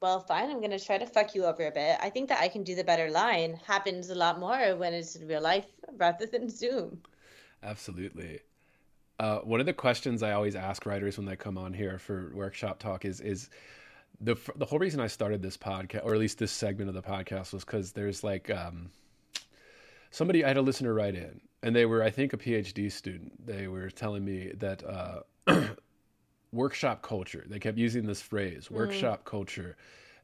well 0.03 0.21
fine 0.31 0.49
i'm 0.51 0.61
going 0.65 0.77
to 0.79 0.85
try 0.89 0.99
to 0.99 1.07
fuck 1.17 1.29
you 1.37 1.43
over 1.51 1.65
a 1.69 1.75
bit. 1.81 1.95
I 2.07 2.11
think 2.15 2.29
that 2.31 2.41
i 2.47 2.49
can 2.55 2.63
do 2.71 2.75
the 2.81 2.89
better 2.93 3.09
line 3.23 3.51
happens 3.73 4.11
a 4.11 4.19
lot 4.25 4.35
more 4.47 4.63
when 4.83 4.93
it's 4.99 5.15
in 5.17 5.29
real 5.33 5.45
life 5.53 5.71
rather 6.05 6.27
than 6.33 6.45
zoom. 6.61 6.89
Absolutely. 7.73 8.33
Uh, 9.19 9.39
one 9.39 9.61
of 9.61 9.67
the 9.67 9.73
questions 9.73 10.23
I 10.23 10.33
always 10.33 10.55
ask 10.55 10.87
writers 10.87 11.17
when 11.17 11.27
they 11.27 11.37
come 11.37 11.59
on 11.59 11.73
here 11.73 11.99
for 11.99 12.31
workshop 12.35 12.79
talk 12.79 13.05
is 13.05 13.21
is 13.21 13.51
the 14.21 14.37
the 14.57 14.65
whole 14.65 14.79
reason 14.79 15.01
I 15.01 15.07
started 15.07 15.43
this 15.43 15.57
podcast, 15.57 16.05
or 16.05 16.15
at 16.15 16.21
least 16.21 16.39
this 16.39 16.53
segment 16.53 16.89
of 16.89 16.95
the 16.95 17.03
podcast, 17.03 17.53
was 17.53 17.65
because 17.65 17.93
there's 17.93 18.23
like 18.23 18.51
um, 18.51 18.91
somebody 20.11 20.45
I 20.45 20.49
had 20.49 20.57
a 20.57 20.63
listener 20.63 20.95
write 20.95 21.15
in, 21.15 21.41
and 21.63 21.75
they 21.75 21.87
were 21.87 22.03
I 22.03 22.11
think 22.11 22.33
a 22.33 22.37
PhD 22.37 22.91
student. 22.91 23.45
They 23.45 23.67
were 23.67 23.91
telling 23.91 24.25
me 24.25 24.53
that 24.59 24.85
uh, 24.85 25.21
workshop 26.53 27.03
culture. 27.03 27.45
They 27.49 27.59
kept 27.59 27.79
using 27.79 28.07
this 28.07 28.23
phrase, 28.23 28.71
workshop 28.71 29.25
culture. 29.25 29.77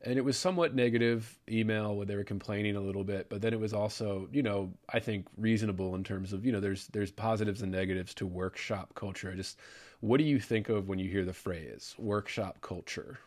And 0.04 0.18
it 0.18 0.24
was 0.24 0.36
somewhat 0.36 0.74
negative 0.74 1.38
email 1.48 1.96
where 1.96 2.06
they 2.06 2.14
were 2.16 2.24
complaining 2.24 2.76
a 2.76 2.80
little 2.80 3.04
bit, 3.04 3.28
but 3.30 3.40
then 3.40 3.52
it 3.54 3.58
was 3.60 3.72
also, 3.72 4.28
you 4.32 4.42
know, 4.42 4.72
I 4.92 5.00
think 5.00 5.26
reasonable 5.36 5.94
in 5.94 6.04
terms 6.04 6.32
of, 6.32 6.44
you 6.44 6.52
know, 6.52 6.60
there's 6.60 6.86
there's 6.88 7.10
positives 7.10 7.62
and 7.62 7.72
negatives 7.72 8.14
to 8.14 8.26
workshop 8.26 8.94
culture. 8.94 9.30
I 9.32 9.36
Just 9.36 9.58
what 10.00 10.18
do 10.18 10.24
you 10.24 10.38
think 10.38 10.68
of 10.68 10.88
when 10.88 10.98
you 10.98 11.08
hear 11.10 11.24
the 11.24 11.32
phrase 11.32 11.94
workshop 11.98 12.60
culture? 12.60 13.18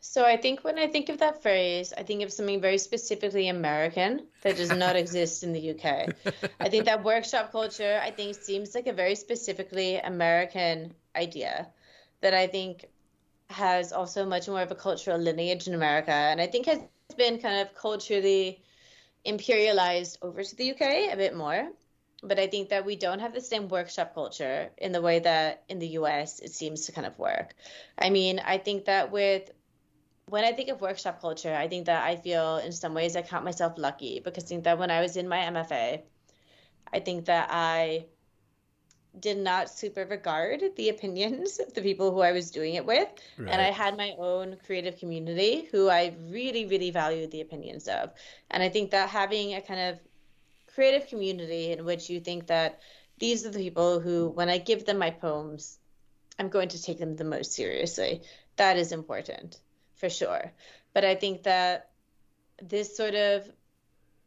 so 0.00 0.24
i 0.24 0.36
think 0.36 0.62
when 0.64 0.78
i 0.78 0.86
think 0.86 1.08
of 1.08 1.18
that 1.18 1.42
phrase 1.42 1.92
i 1.98 2.02
think 2.02 2.22
of 2.22 2.32
something 2.32 2.60
very 2.60 2.78
specifically 2.78 3.48
american 3.48 4.26
that 4.42 4.56
does 4.56 4.72
not 4.72 4.96
exist 5.02 5.42
in 5.42 5.52
the 5.52 5.70
uk 5.70 5.84
i 6.60 6.68
think 6.68 6.84
that 6.84 7.02
workshop 7.04 7.50
culture 7.52 8.00
i 8.02 8.10
think 8.10 8.34
seems 8.34 8.74
like 8.74 8.86
a 8.86 8.92
very 8.92 9.14
specifically 9.14 9.96
american 9.98 10.94
idea 11.16 11.68
that 12.20 12.34
i 12.34 12.46
think 12.46 12.86
has 13.50 13.92
also 13.92 14.26
much 14.26 14.48
more 14.48 14.62
of 14.62 14.70
a 14.70 14.74
cultural 14.74 15.18
lineage 15.18 15.68
in 15.68 15.74
America, 15.74 16.12
and 16.12 16.40
I 16.40 16.46
think 16.46 16.66
has 16.66 16.80
been 17.16 17.38
kind 17.38 17.60
of 17.60 17.74
culturally 17.74 18.62
imperialized 19.24 20.18
over 20.22 20.42
to 20.42 20.56
the 20.56 20.72
UK 20.72 21.12
a 21.12 21.16
bit 21.16 21.36
more. 21.36 21.68
But 22.22 22.38
I 22.38 22.46
think 22.46 22.70
that 22.70 22.84
we 22.84 22.96
don't 22.96 23.18
have 23.20 23.34
the 23.34 23.40
same 23.40 23.68
workshop 23.68 24.14
culture 24.14 24.70
in 24.78 24.92
the 24.92 25.02
way 25.02 25.18
that 25.20 25.64
in 25.68 25.78
the 25.78 25.88
US 25.88 26.40
it 26.40 26.52
seems 26.52 26.86
to 26.86 26.92
kind 26.92 27.06
of 27.06 27.18
work. 27.18 27.54
I 27.98 28.10
mean, 28.10 28.38
I 28.38 28.58
think 28.58 28.86
that 28.86 29.12
with 29.12 29.50
when 30.28 30.44
I 30.44 30.52
think 30.52 30.70
of 30.70 30.80
workshop 30.80 31.20
culture, 31.20 31.54
I 31.54 31.68
think 31.68 31.86
that 31.86 32.04
I 32.04 32.16
feel 32.16 32.56
in 32.56 32.72
some 32.72 32.94
ways 32.94 33.14
I 33.14 33.22
count 33.22 33.44
myself 33.44 33.74
lucky 33.76 34.20
because 34.20 34.44
I 34.44 34.46
think 34.48 34.64
that 34.64 34.78
when 34.78 34.90
I 34.90 35.00
was 35.00 35.16
in 35.16 35.28
my 35.28 35.38
MFA, 35.38 36.02
I 36.92 37.00
think 37.00 37.26
that 37.26 37.48
I 37.50 38.06
did 39.18 39.38
not 39.38 39.70
super 39.70 40.04
regard 40.04 40.62
the 40.76 40.88
opinions 40.88 41.58
of 41.58 41.72
the 41.74 41.82
people 41.82 42.12
who 42.12 42.20
I 42.20 42.32
was 42.32 42.50
doing 42.50 42.74
it 42.74 42.84
with. 42.84 43.08
And 43.38 43.50
I 43.50 43.70
had 43.70 43.96
my 43.96 44.14
own 44.18 44.56
creative 44.66 44.98
community 44.98 45.68
who 45.70 45.88
I 45.88 46.14
really, 46.28 46.66
really 46.66 46.90
valued 46.90 47.30
the 47.30 47.40
opinions 47.40 47.88
of. 47.88 48.12
And 48.50 48.62
I 48.62 48.68
think 48.68 48.90
that 48.90 49.08
having 49.08 49.54
a 49.54 49.60
kind 49.60 49.80
of 49.80 50.00
creative 50.74 51.08
community 51.08 51.72
in 51.72 51.84
which 51.84 52.10
you 52.10 52.20
think 52.20 52.48
that 52.48 52.80
these 53.18 53.46
are 53.46 53.50
the 53.50 53.58
people 53.58 54.00
who, 54.00 54.28
when 54.28 54.48
I 54.48 54.58
give 54.58 54.84
them 54.84 54.98
my 54.98 55.10
poems, 55.10 55.78
I'm 56.38 56.50
going 56.50 56.68
to 56.68 56.82
take 56.82 56.98
them 56.98 57.16
the 57.16 57.24
most 57.24 57.52
seriously. 57.52 58.22
That 58.56 58.76
is 58.76 58.92
important 58.92 59.58
for 59.94 60.10
sure. 60.10 60.52
But 60.92 61.04
I 61.04 61.14
think 61.14 61.44
that 61.44 61.90
this 62.62 62.96
sort 62.96 63.14
of 63.14 63.48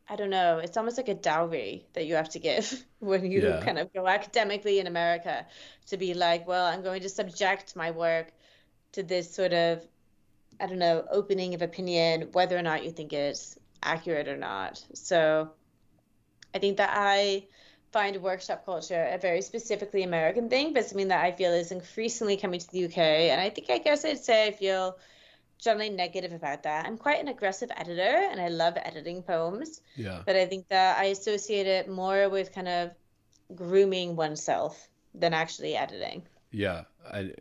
I 0.10 0.16
don't 0.18 0.30
know, 0.32 0.58
it's 0.60 0.75
almost 0.78 0.98
like 0.98 1.08
a 1.08 1.13
dowry 1.13 1.88
that 1.94 2.06
you 2.06 2.16
have 2.16 2.30
to 2.30 2.39
give 2.39 2.86
when 3.00 3.32
you 3.32 3.58
Yeah. 3.58 3.60
kind 3.60 3.78
of 3.80 3.94
go 3.94 4.08
academically 4.08 4.80
in 4.80 4.88
America 4.88 5.48
to 5.88 5.98
be 5.98 6.13
like, 6.13 6.48
well, 6.48 6.66
I'm 6.66 6.82
going 6.84 7.01
to 7.04 7.10
subject 7.10 7.75
my 7.75 7.92
work 7.92 8.34
to 8.94 9.04
this 9.04 9.34
sort 9.34 9.54
of 9.54 9.88
I 10.60 10.68
don't 10.68 10.80
know, 10.80 11.06
opening 11.12 11.54
of 11.56 11.62
opinion, 11.63 12.32
whether 12.34 12.58
or 12.58 12.62
not 12.63 12.86
you 12.86 12.92
think 12.92 13.13
it's 13.13 13.58
accurate 13.84 14.28
or 14.30 14.38
not. 14.38 14.86
So 14.94 15.54
I 16.54 16.60
think 16.60 16.78
that 16.78 16.92
I 16.94 17.48
find 17.92 18.22
workshop 18.22 18.66
culture 18.66 19.04
a 19.12 19.18
very 19.18 19.42
specifically 19.42 20.04
American 20.04 20.50
thing, 20.50 20.74
but 20.74 20.86
something 20.86 21.08
that 21.10 21.24
I 21.25 21.32
feel 21.32 21.51
is 21.54 21.72
increasingly 21.72 22.38
coming 22.38 22.60
to 22.60 22.72
the 22.72 22.80
UK. 22.80 23.30
And 23.32 23.42
I 23.42 23.50
think 23.50 23.70
I 23.70 23.80
guess 23.80 24.06
I'd 24.06 24.20
say 24.20 24.48
I 24.48 24.51
feel 24.51 24.98
generally 25.60 25.89
negative 25.89 26.32
about 26.34 26.63
that. 26.63 26.86
I'm 26.86 26.98
quite 26.98 27.20
an 27.20 27.28
aggressive 27.28 27.70
editor 27.75 28.01
and 28.32 28.39
I 28.39 28.48
love 28.48 28.75
editing 28.84 29.22
poems, 29.22 29.82
Yeah. 29.96 30.22
but 30.25 30.36
I 30.36 30.46
think 30.46 30.68
that 30.70 30.98
I 30.98 31.06
associate 31.06 31.68
it 31.68 31.89
more 31.89 32.30
with 32.30 32.54
kind 32.54 32.68
of 32.68 32.92
grooming 33.56 34.16
oneself 34.16 34.88
than 35.13 35.34
actually 35.34 35.75
editing. 35.75 36.24
Yeah. 36.51 36.84
I, 37.12 37.34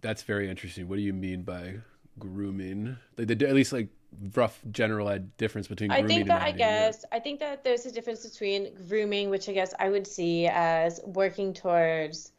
that's 0.00 0.22
very 0.22 0.48
interesting. 0.50 0.88
What 0.88 0.96
do 0.96 1.02
you 1.02 1.14
mean 1.14 1.42
by 1.42 1.76
grooming? 2.18 2.96
Like 3.16 3.28
the 3.28 3.48
at 3.48 3.54
least 3.54 3.72
like 3.72 3.88
rough 4.34 4.60
general 4.70 5.08
ed- 5.08 5.36
difference 5.38 5.66
between 5.66 5.90
I 5.90 6.00
grooming 6.00 6.16
think 6.18 6.28
that 6.28 6.42
I 6.42 6.48
and 6.48 6.60
editing. 6.60 6.60
yeah. 6.60 6.86
guess 6.90 7.04
I 7.12 7.18
think 7.18 7.40
that 7.40 7.64
there's 7.64 7.86
a 7.86 7.92
difference 7.92 8.26
between 8.28 8.74
grooming, 8.88 9.30
which 9.30 9.48
I 9.48 9.52
guess 9.52 9.72
I 9.78 9.88
would 9.88 10.06
see 10.06 10.46
as 10.48 11.00
working 11.04 11.54
towards 11.54 12.32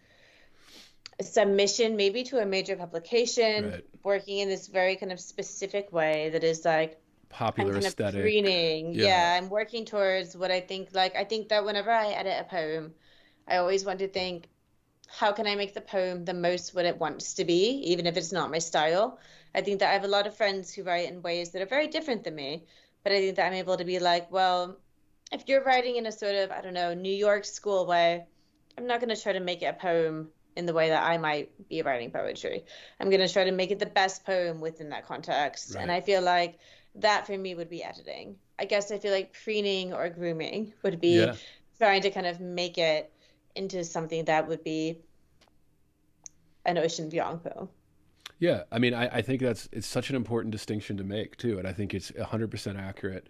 submission, 1.22 1.96
maybe 1.96 2.24
to 2.24 2.40
a 2.40 2.46
major 2.46 2.76
publication, 2.76 3.72
Right. 3.72 3.86
working 4.04 4.40
in 4.40 4.50
this 4.50 4.68
very 4.68 4.96
kind 4.96 5.12
of 5.12 5.20
specific 5.20 5.92
way 5.92 6.30
that 6.30 6.44
is 6.44 6.66
like 6.66 7.00
popular 7.30 7.74
kind 7.74 7.86
aesthetic. 7.86 8.16
of 8.16 8.22
preening. 8.22 8.94
Yeah. 8.94 9.06
Yeah. 9.08 9.38
I'm 9.42 9.50
working 9.50 9.86
towards 9.86 10.36
what 10.36 10.52
I 10.52 10.62
think. 10.62 10.90
Like 10.94 11.16
I 11.16 11.24
think 11.24 11.50
that 11.50 11.66
whenever 11.66 11.92
I 11.92 12.10
edit 12.12 12.38
a 12.40 12.44
poem, 12.44 12.94
I 13.48 13.58
always 13.58 13.86
want 13.86 14.00
to 14.00 14.08
think, 14.08 14.48
how 15.08 15.32
can 15.32 15.48
I 15.48 15.56
make 15.56 15.74
the 15.74 15.82
poem 15.82 16.26
the 16.26 16.34
most 16.34 16.74
what 16.76 16.86
it 16.86 16.98
wants 16.98 17.36
to 17.36 17.46
be, 17.46 17.82
even 17.92 18.06
if 18.08 18.18
it's 18.18 18.32
not 18.32 18.52
my 18.52 18.60
style. 18.60 19.20
I 19.54 19.62
think 19.62 19.80
that 19.80 19.90
I 19.90 19.94
have 19.94 20.04
a 20.04 20.10
lot 20.10 20.28
of 20.28 20.36
friends 20.36 20.74
who 20.74 20.84
write 20.84 21.10
in 21.10 21.22
ways 21.22 21.52
that 21.52 21.62
are 21.62 21.68
very 21.68 21.88
different 21.88 22.24
than 22.24 22.36
me, 22.36 22.66
but 23.04 23.14
I 23.14 23.20
think 23.20 23.36
that 23.38 23.46
I'm 23.48 23.54
able 23.54 23.78
to 23.78 23.86
be 23.86 24.00
like, 24.00 24.30
well, 24.32 24.78
if 25.32 25.48
you're 25.48 25.64
writing 25.64 25.96
in 25.96 26.06
a 26.06 26.12
sort 26.12 26.36
of 26.36 26.52
I 26.52 26.62
don't 26.62 26.74
know 26.74 26.94
New 26.94 27.14
York 27.14 27.46
school 27.46 27.86
way, 27.86 28.26
I'm 28.78 28.88
not 28.88 29.00
going 29.00 29.16
to 29.16 29.22
try 29.22 29.34
to 29.34 29.40
make 29.40 29.62
it 29.62 29.68
a 29.68 29.74
poem 29.74 30.30
in 30.56 30.66
the 30.66 30.74
way 30.74 30.90
that 30.90 31.04
I 31.04 31.18
might 31.18 31.68
be 31.68 31.82
writing 31.82 32.12
poetry. 32.12 32.64
I'm 33.00 33.10
going 33.10 33.26
to 33.26 33.32
try 33.32 33.44
to 33.44 33.52
make 33.52 33.72
it 33.72 33.80
the 33.80 33.86
best 33.86 34.26
poem 34.26 34.62
within 34.62 34.90
that 34.90 35.06
context. 35.06 35.76
And 35.76 35.92
I 35.92 36.02
feel 36.02 36.22
like 36.22 36.60
that 36.96 37.28
for 37.28 37.38
me 37.38 37.56
would 37.56 37.70
be 37.70 37.84
editing. 37.84 38.38
I 38.58 38.66
guess 38.66 38.92
I 38.92 38.98
feel 39.00 39.12
like 39.12 39.34
preening 39.44 39.94
or 39.94 40.10
grooming 40.10 40.74
would 40.84 41.02
be 41.02 41.20
Yeah. 41.20 41.36
trying 41.78 42.02
to 42.04 42.10
kind 42.12 42.26
of 42.26 42.40
make 42.40 42.78
it 42.78 43.12
into 43.56 43.84
something 43.84 44.26
that 44.26 44.48
would 44.48 44.64
be 44.64 45.00
an 46.66 46.78
Ocean 46.78 47.10
Vuong 47.10 47.44
poem. 47.44 47.70
Yeah, 48.38 48.64
I 48.72 48.80
mean, 48.80 48.94
I, 48.94 49.08
I 49.08 49.22
think 49.22 49.42
that's 49.42 49.70
it's 49.72 49.88
such 49.88 50.10
an 50.10 50.16
important 50.16 50.52
distinction 50.52 50.98
to 50.98 51.04
make 51.04 51.38
too, 51.38 51.58
and 51.58 51.68
I 51.68 51.72
think 51.74 51.94
it's 51.94 52.12
hundred 52.20 52.52
percent 52.52 52.78
accurate. 52.78 53.28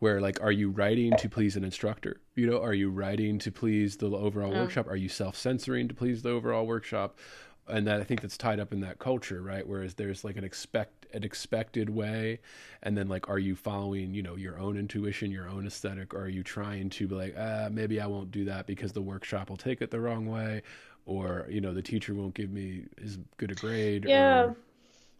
Where 0.00 0.20
like, 0.20 0.40
are 0.42 0.52
you 0.52 0.70
writing 0.70 1.12
to 1.18 1.28
please 1.28 1.56
an 1.56 1.64
instructor? 1.64 2.20
You 2.34 2.48
know, 2.48 2.60
are 2.62 2.74
you 2.74 2.90
writing 2.90 3.38
to 3.40 3.50
please 3.52 3.96
the 3.96 4.10
overall 4.10 4.52
workshop? 4.52 4.86
Are 4.88 4.96
you 4.96 5.08
self-censoring 5.08 5.88
to 5.88 5.94
please 5.94 6.22
the 6.22 6.30
overall 6.30 6.66
workshop? 6.66 7.18
And 7.66 7.86
that 7.86 8.00
I 8.00 8.04
think 8.04 8.22
that's 8.22 8.38
tied 8.38 8.60
up 8.60 8.72
in 8.72 8.80
that 8.80 8.98
culture, 8.98 9.42
right? 9.42 9.66
Whereas 9.66 9.94
there's 9.94 10.24
like 10.24 10.36
an 10.36 10.44
expect 10.44 11.06
an 11.14 11.24
expected 11.24 11.90
way, 11.90 12.40
and 12.82 12.96
then 12.96 13.08
like, 13.08 13.28
are 13.28 13.38
you 13.38 13.56
following 13.56 14.14
you 14.14 14.22
know 14.22 14.36
your 14.36 14.58
own 14.58 14.76
intuition, 14.76 15.30
your 15.30 15.48
own 15.48 15.66
aesthetic? 15.66 16.14
Or 16.14 16.22
are 16.22 16.28
you 16.28 16.42
trying 16.42 16.90
to 16.90 17.08
be 17.08 17.14
like, 17.14 17.34
ah, 17.38 17.68
maybe 17.70 18.00
I 18.00 18.06
won't 18.06 18.30
do 18.30 18.44
that 18.46 18.66
because 18.66 18.92
the 18.92 19.02
workshop 19.02 19.50
will 19.50 19.56
take 19.56 19.82
it 19.82 19.90
the 19.90 20.00
wrong 20.00 20.26
way, 20.26 20.62
or 21.08 21.46
you 21.48 21.60
know 21.60 21.72
the 21.72 21.82
teacher 21.82 22.14
won't 22.14 22.34
give 22.34 22.50
me 22.50 22.84
as 23.02 23.18
good 23.38 23.50
a 23.50 23.54
grade. 23.54 24.04
Yeah. 24.06 24.44
Or, 24.44 24.56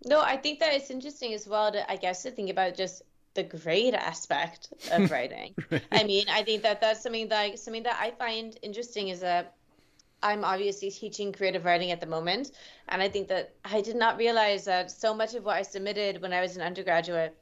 No, 0.07 0.21
I 0.21 0.37
think 0.37 0.61
that 0.61 0.73
it's 0.75 0.90
interesting 0.90 1.35
as 1.35 1.49
well 1.49 1.73
to, 1.73 1.90
I 1.90 1.97
guess, 1.97 2.23
to 2.23 2.30
think 2.30 2.50
about 2.50 2.76
just 2.76 3.02
the 3.35 3.42
grade 3.42 3.95
aspect 3.95 4.73
of 4.92 5.11
writing. 5.14 5.54
I 5.90 6.04
mean, 6.04 6.26
I 6.30 6.42
think 6.45 6.62
that 6.62 6.80
that's 6.80 7.02
something 7.02 7.28
that 7.28 7.59
something 7.59 7.83
that 7.83 7.99
I 8.00 8.11
find 8.12 8.57
interesting 8.62 9.09
is 9.09 9.21
that 9.21 9.54
I'm 10.23 10.45
obviously 10.45 10.90
teaching 10.90 11.33
creative 11.33 11.64
writing 11.64 11.90
at 11.90 12.00
the 12.00 12.07
moment, 12.07 12.52
and 12.88 13.02
I 13.02 13.09
think 13.09 13.28
that 13.28 13.54
I 13.64 13.80
did 13.80 13.97
not 13.97 14.18
realize 14.18 14.64
that 14.66 14.90
so 14.90 15.14
much 15.14 15.35
of 15.35 15.45
what 15.45 15.57
I 15.57 15.62
submitted 15.62 16.21
when 16.23 16.33
I 16.33 16.40
was 16.40 16.57
an 16.57 16.62
undergraduate 16.62 17.37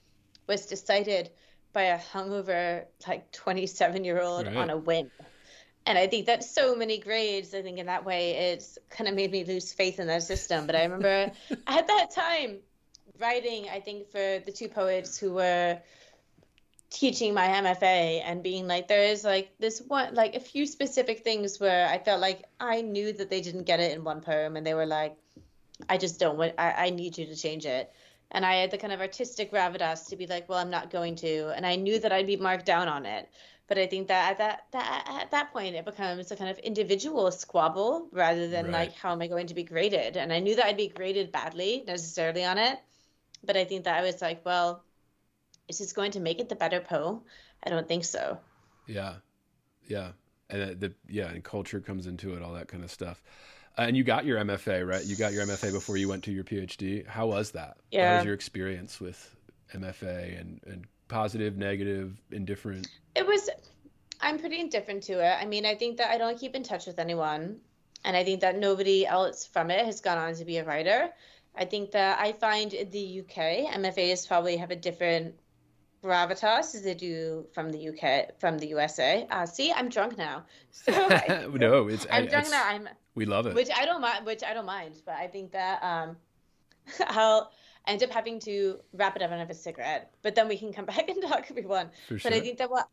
was 0.46 0.66
decided 0.66 1.30
by 1.72 1.82
a 1.82 1.98
hungover 1.98 2.84
like 3.06 3.30
27 3.32 4.04
year 4.04 4.20
old 4.20 4.46
Right. 4.46 4.56
on 4.56 4.70
a 4.70 4.76
whim. 4.76 5.10
And 5.86 5.96
I 5.96 6.08
think 6.08 6.26
that 6.26 6.42
so 6.42 6.74
many 6.74 6.98
grades, 6.98 7.54
I 7.54 7.62
think 7.62 7.78
in 7.78 7.86
that 7.86 8.04
way, 8.04 8.32
it's 8.52 8.76
kind 8.90 9.08
of 9.08 9.14
made 9.14 9.30
me 9.30 9.44
lose 9.44 9.72
faith 9.72 10.00
in 10.00 10.08
that 10.08 10.24
system. 10.24 10.66
But 10.66 10.74
I 10.74 10.82
remember 10.82 11.30
at 11.66 11.86
that 11.86 12.10
time 12.10 12.58
writing, 13.20 13.68
I 13.72 13.80
think, 13.80 14.10
for 14.10 14.40
the 14.44 14.52
two 14.52 14.68
poets 14.68 15.16
who 15.16 15.32
were 15.32 15.78
teaching 16.90 17.34
my 17.34 17.46
MFA 17.46 18.22
and 18.24 18.42
being 18.42 18.66
like, 18.66 18.88
there 18.88 19.04
is 19.04 19.24
like 19.24 19.50
this 19.58 19.80
one, 19.80 20.14
like 20.14 20.34
a 20.34 20.40
few 20.40 20.66
specific 20.66 21.22
things 21.22 21.60
where 21.60 21.88
I 21.88 21.98
felt 21.98 22.20
like 22.20 22.44
I 22.58 22.82
knew 22.82 23.12
that 23.12 23.30
they 23.30 23.40
didn't 23.40 23.64
get 23.64 23.80
it 23.80 23.92
in 23.92 24.04
one 24.04 24.20
poem 24.20 24.56
and 24.56 24.66
they 24.66 24.74
were 24.74 24.86
like, 24.86 25.16
I 25.88 25.98
just 25.98 26.18
don't 26.18 26.38
want, 26.38 26.54
I, 26.58 26.86
I 26.86 26.90
need 26.90 27.18
you 27.18 27.26
to 27.26 27.36
change 27.36 27.66
it. 27.66 27.92
And 28.30 28.44
I 28.46 28.54
had 28.56 28.70
the 28.70 28.78
kind 28.78 28.92
of 28.92 29.00
artistic 29.00 29.50
gravitas 29.52 30.08
to 30.08 30.16
be 30.16 30.26
like, 30.26 30.48
well, 30.48 30.58
I'm 30.58 30.70
not 30.70 30.90
going 30.90 31.16
to. 31.16 31.48
And 31.56 31.66
I 31.66 31.76
knew 31.76 31.98
that 32.00 32.12
I'd 32.12 32.26
be 32.26 32.36
marked 32.36 32.66
down 32.66 32.88
on 32.88 33.06
it. 33.06 33.28
But 33.68 33.78
I 33.78 33.86
think 33.86 34.08
that 34.08 34.30
at 34.32 34.38
that, 34.38 34.66
that 34.72 35.04
at 35.22 35.30
that 35.32 35.52
point 35.52 35.74
it 35.74 35.84
becomes 35.84 36.30
a 36.30 36.36
kind 36.36 36.50
of 36.50 36.58
individual 36.58 37.30
squabble 37.32 38.08
rather 38.12 38.46
than 38.48 38.70
Right. 38.70 38.70
like 38.70 38.94
how 38.94 39.12
am 39.12 39.22
I 39.22 39.26
going 39.28 39.48
to 39.48 39.54
be 39.54 39.64
graded? 39.64 40.16
And 40.16 40.32
I 40.32 40.38
knew 40.40 40.54
that 40.56 40.66
I'd 40.66 40.76
be 40.76 40.88
graded 40.88 41.32
badly 41.32 41.82
necessarily 41.86 42.44
on 42.44 42.58
it, 42.58 42.78
but 43.44 43.56
I 43.56 43.64
think 43.64 43.84
that 43.84 43.98
I 43.98 44.02
was 44.02 44.22
like, 44.22 44.44
well, 44.46 44.84
is 45.68 45.78
this 45.78 45.92
going 45.94 46.12
to 46.12 46.20
make 46.20 46.40
it 46.40 46.48
the 46.48 46.56
better 46.56 46.80
poem? 46.80 47.22
I 47.64 47.70
don't 47.70 47.88
think 47.88 48.04
so. 48.04 48.40
Yeah, 48.86 49.16
yeah, 49.88 50.12
and 50.50 50.62
uh, 50.62 50.74
the 50.78 50.94
yeah, 51.08 51.28
and 51.30 51.44
culture 51.44 51.80
comes 51.80 52.06
into 52.06 52.34
it, 52.34 52.42
all 52.42 52.54
that 52.54 52.68
kind 52.68 52.84
of 52.84 52.90
stuff. 52.90 53.22
And 53.78 53.96
you 53.96 54.04
got 54.04 54.24
your 54.24 54.38
MFA, 54.38 54.88
right? 54.88 55.04
You 55.04 55.16
got 55.16 55.32
your 55.32 55.44
MFA 55.44 55.72
before 55.72 55.96
you 55.96 56.08
went 56.08 56.24
to 56.24 56.32
your 56.32 56.44
PhD. 56.44 57.06
How 57.06 57.26
was 57.26 57.50
that? 57.52 57.76
How 57.92 57.98
Yeah. 57.98 58.16
was 58.16 58.24
your 58.24 58.34
experience 58.34 59.00
with 59.00 59.36
MFA 59.74 60.40
and 60.40 60.60
and 60.66 60.86
positive, 61.08 61.56
negative, 61.56 62.16
indifferent? 62.32 62.88
It 63.14 63.26
was, 63.26 63.48
I'm 64.20 64.38
pretty 64.38 64.60
indifferent 64.60 65.02
to 65.04 65.14
it. 65.24 65.36
I 65.40 65.44
mean, 65.44 65.64
I 65.66 65.74
think 65.74 65.98
that 65.98 66.10
I 66.10 66.18
don't 66.18 66.38
keep 66.38 66.54
in 66.54 66.62
touch 66.62 66.86
with 66.86 66.98
anyone, 66.98 67.60
and 68.04 68.16
I 68.16 68.24
think 68.24 68.40
that 68.40 68.56
nobody 68.58 69.06
else 69.06 69.46
from 69.46 69.70
it 69.70 69.84
has 69.84 70.00
gone 70.00 70.18
on 70.18 70.34
to 70.34 70.44
be 70.44 70.56
a 70.56 70.64
writer. 70.64 71.10
I 71.54 71.64
think 71.64 71.92
that 71.92 72.18
I 72.18 72.32
find 72.32 72.72
in 72.74 72.90
the 72.90 73.20
UK, 73.20 73.66
MFAs 73.72 74.26
probably 74.26 74.56
have 74.56 74.70
a 74.70 74.76
different 74.76 75.34
gravitas 76.02 76.74
as 76.74 76.82
they 76.82 76.94
do 76.94 77.46
from 77.52 77.70
the 77.70 77.88
UK, 77.88 78.38
from 78.38 78.58
the 78.58 78.66
USA. 78.68 79.26
Uh, 79.30 79.46
see, 79.46 79.72
I'm 79.72 79.88
drunk 79.88 80.16
now. 80.18 80.44
So 80.70 80.92
I- 80.92 81.46
no, 81.52 81.88
it's 81.88 82.06
I'm 82.10 82.24
I- 82.24 82.26
drunk 82.26 82.46
it's- 82.46 82.50
now. 82.50 82.64
I'm 82.68 82.88
We 83.14 83.24
love 83.26 83.46
it. 83.46 83.54
which 83.54 83.70
I 83.74 83.84
don't 83.86 84.00
mind. 84.00 84.26
Which 84.26 84.42
I 84.44 84.52
don't 84.54 84.66
mind, 84.66 85.00
but 85.06 85.14
I 85.14 85.26
think 85.26 85.52
that 85.52 85.82
um, 85.82 86.16
I'll 87.08 87.50
end 87.86 88.02
up 88.02 88.10
having 88.10 88.40
to 88.40 88.78
wrap 88.92 89.16
it 89.16 89.22
up 89.22 89.30
and 89.30 89.40
have 89.40 89.50
a 89.50 89.54
cigarette. 89.54 90.10
But 90.22 90.34
then 90.34 90.48
we 90.48 90.58
can 90.58 90.72
come 90.72 90.84
back 90.86 91.08
and 91.08 91.22
talk 91.22 91.48
if 91.50 91.56
we 91.56 91.62
want. 91.66 91.90
For 92.08 92.18
But 92.22 92.32
I 92.34 92.40
think 92.40 92.58
that 92.58 92.70
what 92.70 92.88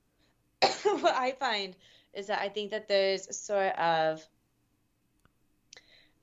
what 0.83 1.13
I 1.15 1.31
find 1.39 1.75
is 2.13 2.27
that 2.27 2.39
I 2.39 2.49
think 2.49 2.71
that 2.71 2.87
there's 2.87 3.35
sort 3.35 3.75
of 3.77 4.25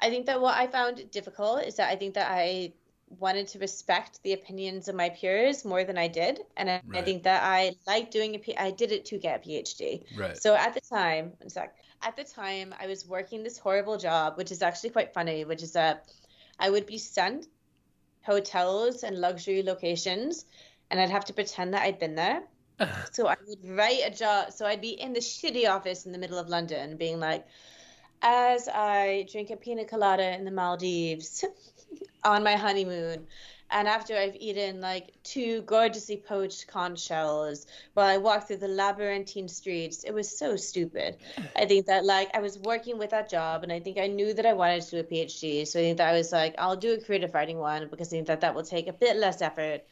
I 0.00 0.08
think 0.08 0.26
that 0.26 0.40
what 0.40 0.56
I 0.56 0.66
found 0.66 1.10
difficult 1.10 1.64
is 1.64 1.76
that 1.76 1.90
I 1.90 1.96
think 1.96 2.14
that 2.14 2.30
I 2.30 2.72
wanted 3.18 3.48
to 3.48 3.58
respect 3.58 4.22
the 4.22 4.32
opinions 4.32 4.88
of 4.88 4.94
my 4.94 5.10
peers 5.10 5.64
more 5.64 5.84
than 5.84 5.98
I 5.98 6.08
did, 6.08 6.40
and 6.56 6.70
I, 6.70 6.82
I 6.94 7.02
think 7.02 7.24
that 7.24 7.42
I 7.42 7.72
like 7.86 8.10
doing 8.10 8.36
a 8.36 8.38
P- 8.38 8.56
I 8.56 8.70
did 8.70 8.92
it 8.92 9.04
to 9.06 9.18
get 9.18 9.44
a 9.44 9.48
PhD. 9.48 10.04
Right. 10.16 10.36
So 10.36 10.54
at 10.54 10.74
the 10.74 10.80
time, 10.80 11.32
sec. 11.48 11.74
At 12.02 12.16
the 12.16 12.24
time, 12.24 12.74
I 12.80 12.86
was 12.86 13.06
working 13.06 13.42
this 13.42 13.58
horrible 13.58 13.98
job, 13.98 14.38
which 14.38 14.50
is 14.50 14.62
actually 14.62 14.90
quite 14.90 15.12
funny, 15.12 15.44
which 15.44 15.62
is 15.62 15.72
that 15.72 16.10
I 16.58 16.70
would 16.70 16.86
be 16.86 16.96
sent 16.96 17.46
hotels 18.22 19.02
and 19.02 19.18
luxury 19.18 19.62
locations, 19.62 20.46
and 20.90 21.00
I'd 21.00 21.10
have 21.10 21.26
to 21.26 21.34
pretend 21.34 21.74
that 21.74 21.82
I'd 21.82 21.98
been 21.98 22.14
there. 22.14 22.42
so 23.12 23.26
I 23.26 23.36
would 23.46 23.76
write 23.76 24.00
a 24.06 24.10
job. 24.10 24.52
So 24.52 24.64
I'd 24.66 24.80
be 24.80 25.00
in 25.00 25.12
the 25.12 25.20
shitty 25.20 25.68
office 25.68 26.06
in 26.06 26.12
the 26.12 26.18
middle 26.18 26.38
of 26.38 26.48
London, 26.48 26.96
being 26.96 27.20
like, 27.20 27.46
as 28.22 28.68
I 28.68 29.26
drink 29.30 29.50
a 29.50 29.56
pina 29.56 29.84
colada 29.84 30.34
in 30.34 30.44
the 30.44 30.50
Maldives, 30.50 31.44
on 32.24 32.42
my 32.42 32.56
honeymoon. 32.56 33.26
And 33.72 33.86
after 33.86 34.16
I've 34.16 34.34
eaten 34.34 34.80
like 34.80 35.12
two 35.22 35.62
gorgeously 35.62 36.16
poached 36.16 36.66
conch 36.66 37.00
shells 37.00 37.66
while 37.94 38.06
I 38.06 38.16
walked 38.16 38.48
through 38.48 38.56
the 38.56 38.68
labyrinthine 38.68 39.46
streets, 39.46 40.02
it 40.02 40.12
was 40.12 40.36
so 40.36 40.56
stupid. 40.56 41.18
I 41.54 41.66
think 41.66 41.86
that 41.86 42.04
like 42.04 42.30
I 42.34 42.40
was 42.40 42.58
working 42.58 42.98
with 42.98 43.10
that 43.10 43.30
job 43.30 43.62
and 43.62 43.70
I 43.70 43.78
think 43.78 43.98
I 43.98 44.08
knew 44.08 44.34
that 44.34 44.44
I 44.44 44.54
wanted 44.54 44.82
to 44.82 44.90
do 44.90 44.98
a 44.98 45.04
PhD. 45.04 45.66
So 45.66 45.78
I 45.78 45.82
think 45.82 45.98
that 45.98 46.08
I 46.08 46.16
was 46.16 46.32
like, 46.32 46.56
I'll 46.58 46.76
do 46.76 46.94
a 46.94 47.00
creative 47.00 47.32
writing 47.32 47.58
one 47.58 47.86
because 47.88 48.08
I 48.08 48.10
think 48.10 48.26
that 48.26 48.40
that 48.40 48.54
will 48.56 48.64
take 48.64 48.88
a 48.88 48.92
bit 48.92 49.16
less 49.16 49.40
effort 49.40 49.82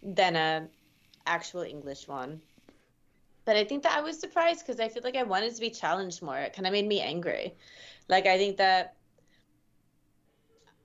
than 0.00 0.36
a 0.36 0.68
actual 1.26 1.62
English 1.62 2.06
one. 2.06 2.40
But 3.44 3.56
I 3.56 3.64
think 3.64 3.82
that 3.82 3.98
I 3.98 4.00
was 4.00 4.18
surprised 4.18 4.64
because 4.64 4.80
I 4.80 4.88
feel 4.88 5.02
like 5.02 5.16
I 5.16 5.24
wanted 5.24 5.54
to 5.54 5.60
be 5.60 5.70
challenged 5.70 6.22
more. 6.22 6.38
It 6.38 6.54
kind 6.54 6.66
of 6.66 6.72
made 6.72 6.86
me 6.86 7.00
angry. 7.00 7.54
Like 8.08 8.26
I 8.26 8.38
think 8.38 8.58
that 8.58 8.94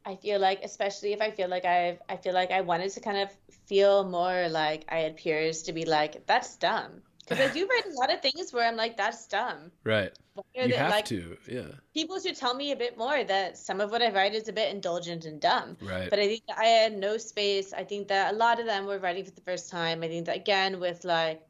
I 0.09 0.15
feel 0.15 0.39
like, 0.39 0.61
especially 0.63 1.13
if 1.13 1.21
I 1.21 1.29
feel 1.29 1.49
like 1.49 1.65
I've, 1.65 1.99
I 2.09 2.17
feel 2.17 2.33
like 2.33 2.49
I 2.51 2.61
wanted 2.61 2.91
to 2.93 2.99
kind 2.99 3.17
of 3.17 3.29
feel 3.67 4.03
more 4.03 4.49
like 4.49 4.85
I 4.89 4.97
had 4.97 5.17
peers 5.17 5.63
to 5.63 5.73
be 5.73 5.85
like, 5.85 6.25
that's 6.25 6.57
dumb. 6.57 7.03
Because 7.19 7.47
I 7.47 7.53
do 7.53 7.67
write 7.67 7.85
a 7.85 7.93
lot 7.93 8.11
of 8.11 8.21
things 8.21 8.51
where 8.51 8.67
I'm 8.67 8.75
like, 8.75 8.97
that's 8.97 9.27
dumb. 9.27 9.71
Right. 9.83 10.11
You 10.55 10.67
they- 10.67 10.75
have 10.75 10.89
like, 10.89 11.05
to. 11.05 11.37
Yeah. 11.47 11.67
People 11.93 12.19
should 12.19 12.35
tell 12.35 12.55
me 12.55 12.71
a 12.71 12.75
bit 12.75 12.97
more 12.97 13.23
that 13.23 13.55
some 13.55 13.81
of 13.81 13.91
what 13.91 14.01
I 14.01 14.09
write 14.09 14.33
is 14.33 14.47
a 14.47 14.53
bit 14.53 14.73
indulgent 14.73 15.25
and 15.25 15.39
dumb. 15.39 15.77
Right. 15.79 16.09
But 16.09 16.17
I 16.17 16.27
think 16.27 16.41
I 16.57 16.65
had 16.65 16.97
no 16.97 17.17
space. 17.17 17.71
I 17.71 17.83
think 17.83 18.07
that 18.07 18.33
a 18.33 18.35
lot 18.35 18.59
of 18.59 18.65
them 18.65 18.87
were 18.87 18.97
writing 18.97 19.25
for 19.25 19.31
the 19.31 19.41
first 19.41 19.69
time. 19.69 20.01
I 20.01 20.07
think 20.07 20.25
that 20.25 20.37
again 20.37 20.79
with 20.79 21.05
like 21.05 21.43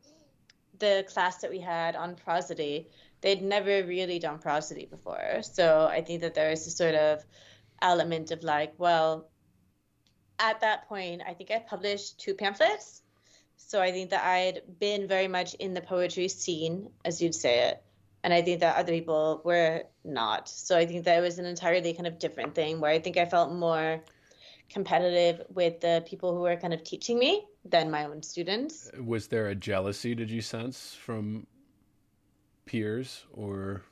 the 0.80 1.06
class 1.08 1.38
that 1.38 1.50
we 1.50 1.60
had 1.60 1.96
on 1.96 2.16
prosody, 2.16 2.90
they'd 3.22 3.42
never 3.42 3.84
really 3.86 4.20
done 4.20 4.40
prosody 4.40 4.86
before. 4.86 5.44
So 5.44 5.88
I 5.90 6.02
think 6.02 6.22
that 6.22 6.34
there 6.34 6.52
is 6.52 6.68
a 6.68 6.72
sort 6.72 6.96
of 6.96 7.24
element 7.82 8.32
of 8.32 8.44
like, 8.44 8.74
well, 8.78 9.30
at 10.40 10.62
that 10.62 10.88
point, 10.88 11.22
I 11.28 11.34
think 11.34 11.52
I 11.52 11.60
published 11.60 12.20
two 12.20 12.34
pamphlets. 12.34 13.02
So 13.58 13.82
I 13.82 13.92
think 13.92 14.10
that 14.12 14.24
I'd 14.24 14.62
been 14.80 15.08
very 15.08 15.28
much 15.28 15.54
in 15.56 15.74
the 15.74 15.82
poetry 15.82 16.30
scene, 16.30 16.90
as 17.04 17.22
you'd 17.22 17.36
say 17.36 17.68
it. 17.70 17.84
And 18.24 18.34
I 18.34 18.42
think 18.42 18.62
that 18.62 18.78
other 18.78 18.94
people 18.94 19.42
were 19.44 19.84
not. 20.04 20.50
So 20.50 20.78
I 20.78 20.86
think 20.86 21.06
that 21.06 21.18
it 21.18 21.22
was 21.22 21.40
an 21.40 21.46
entirely 21.46 21.94
kind 21.94 22.08
of 22.08 22.20
different 22.20 22.56
thing 22.56 22.80
where 22.80 22.92
I 22.92 23.00
think 23.00 23.18
I 23.18 23.26
felt 23.26 23.52
more 23.52 24.02
competitive 24.70 25.42
with 25.50 25.82
the 25.82 26.04
people 26.08 26.34
who 26.34 26.42
were 26.42 26.56
kind 26.56 26.74
of 26.74 26.84
teaching 26.84 27.18
me 27.18 27.46
than 27.66 27.90
my 27.92 28.06
own 28.06 28.24
students. 28.24 28.90
Was 29.00 29.28
there 29.28 29.48
a 29.48 29.56
jealousy? 29.56 30.16
Did 30.16 30.30
you 30.30 30.42
sense 30.42 30.96
from 30.96 31.48
peers 32.66 33.26
or? 33.34 33.84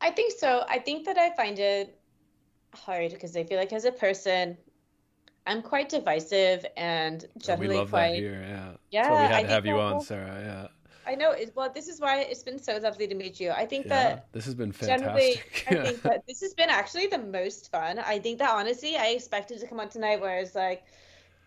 I 0.00 0.10
think 0.10 0.32
so. 0.38 0.64
I 0.68 0.78
think 0.78 1.06
that 1.06 1.18
I 1.18 1.34
find 1.36 1.58
it 1.58 1.99
hard 2.74 3.12
because 3.12 3.36
I 3.36 3.44
feel 3.44 3.58
like 3.58 3.72
as 3.72 3.84
a 3.84 3.92
person, 3.92 4.56
I'm 5.46 5.62
quite 5.62 5.88
divisive 5.88 6.66
and 6.76 7.24
Oh, 7.46 7.54
we 7.54 7.68
generally 7.68 7.76
love 7.76 7.90
quite. 7.90 8.12
that 8.12 8.14
here. 8.14 8.42
Yeah. 8.42 8.76
Yeah, 8.90 9.08
That's 9.08 9.10
why 9.10 9.28
we 9.28 9.28
I 9.34 9.42
to 9.42 9.48
have 9.48 9.66
you 9.66 9.80
on, 9.80 10.00
Sarah. 10.00 10.40
Yeah. 10.44 10.68
I 11.06 11.14
know. 11.14 11.32
It, 11.32 11.52
well, 11.56 11.70
this 11.72 11.88
is 11.88 12.00
why 12.00 12.20
it's 12.20 12.42
been 12.42 12.58
so 12.58 12.76
lovely 12.76 13.06
to 13.08 13.14
meet 13.14 13.40
you. 13.40 13.50
I 13.50 13.66
think 13.66 13.86
Yeah. 13.86 14.16
that 14.16 14.28
This 14.32 14.44
has 14.44 14.54
been 14.54 14.72
generally, 14.72 15.34
fantastic. 15.34 15.64
I 15.66 15.74
think 15.82 16.02
that 16.02 16.22
this 16.26 16.40
has 16.42 16.54
been 16.54 16.70
actually 16.70 17.06
the 17.08 17.18
most 17.18 17.70
fun. 17.70 17.98
I 17.98 18.18
think 18.18 18.38
that 18.38 18.50
honestly, 18.50 18.96
I 18.96 19.08
expected 19.08 19.60
to 19.60 19.66
come 19.66 19.80
on 19.80 19.88
tonight 19.88 20.20
where 20.20 20.38
it's 20.38 20.54
like, 20.54 20.84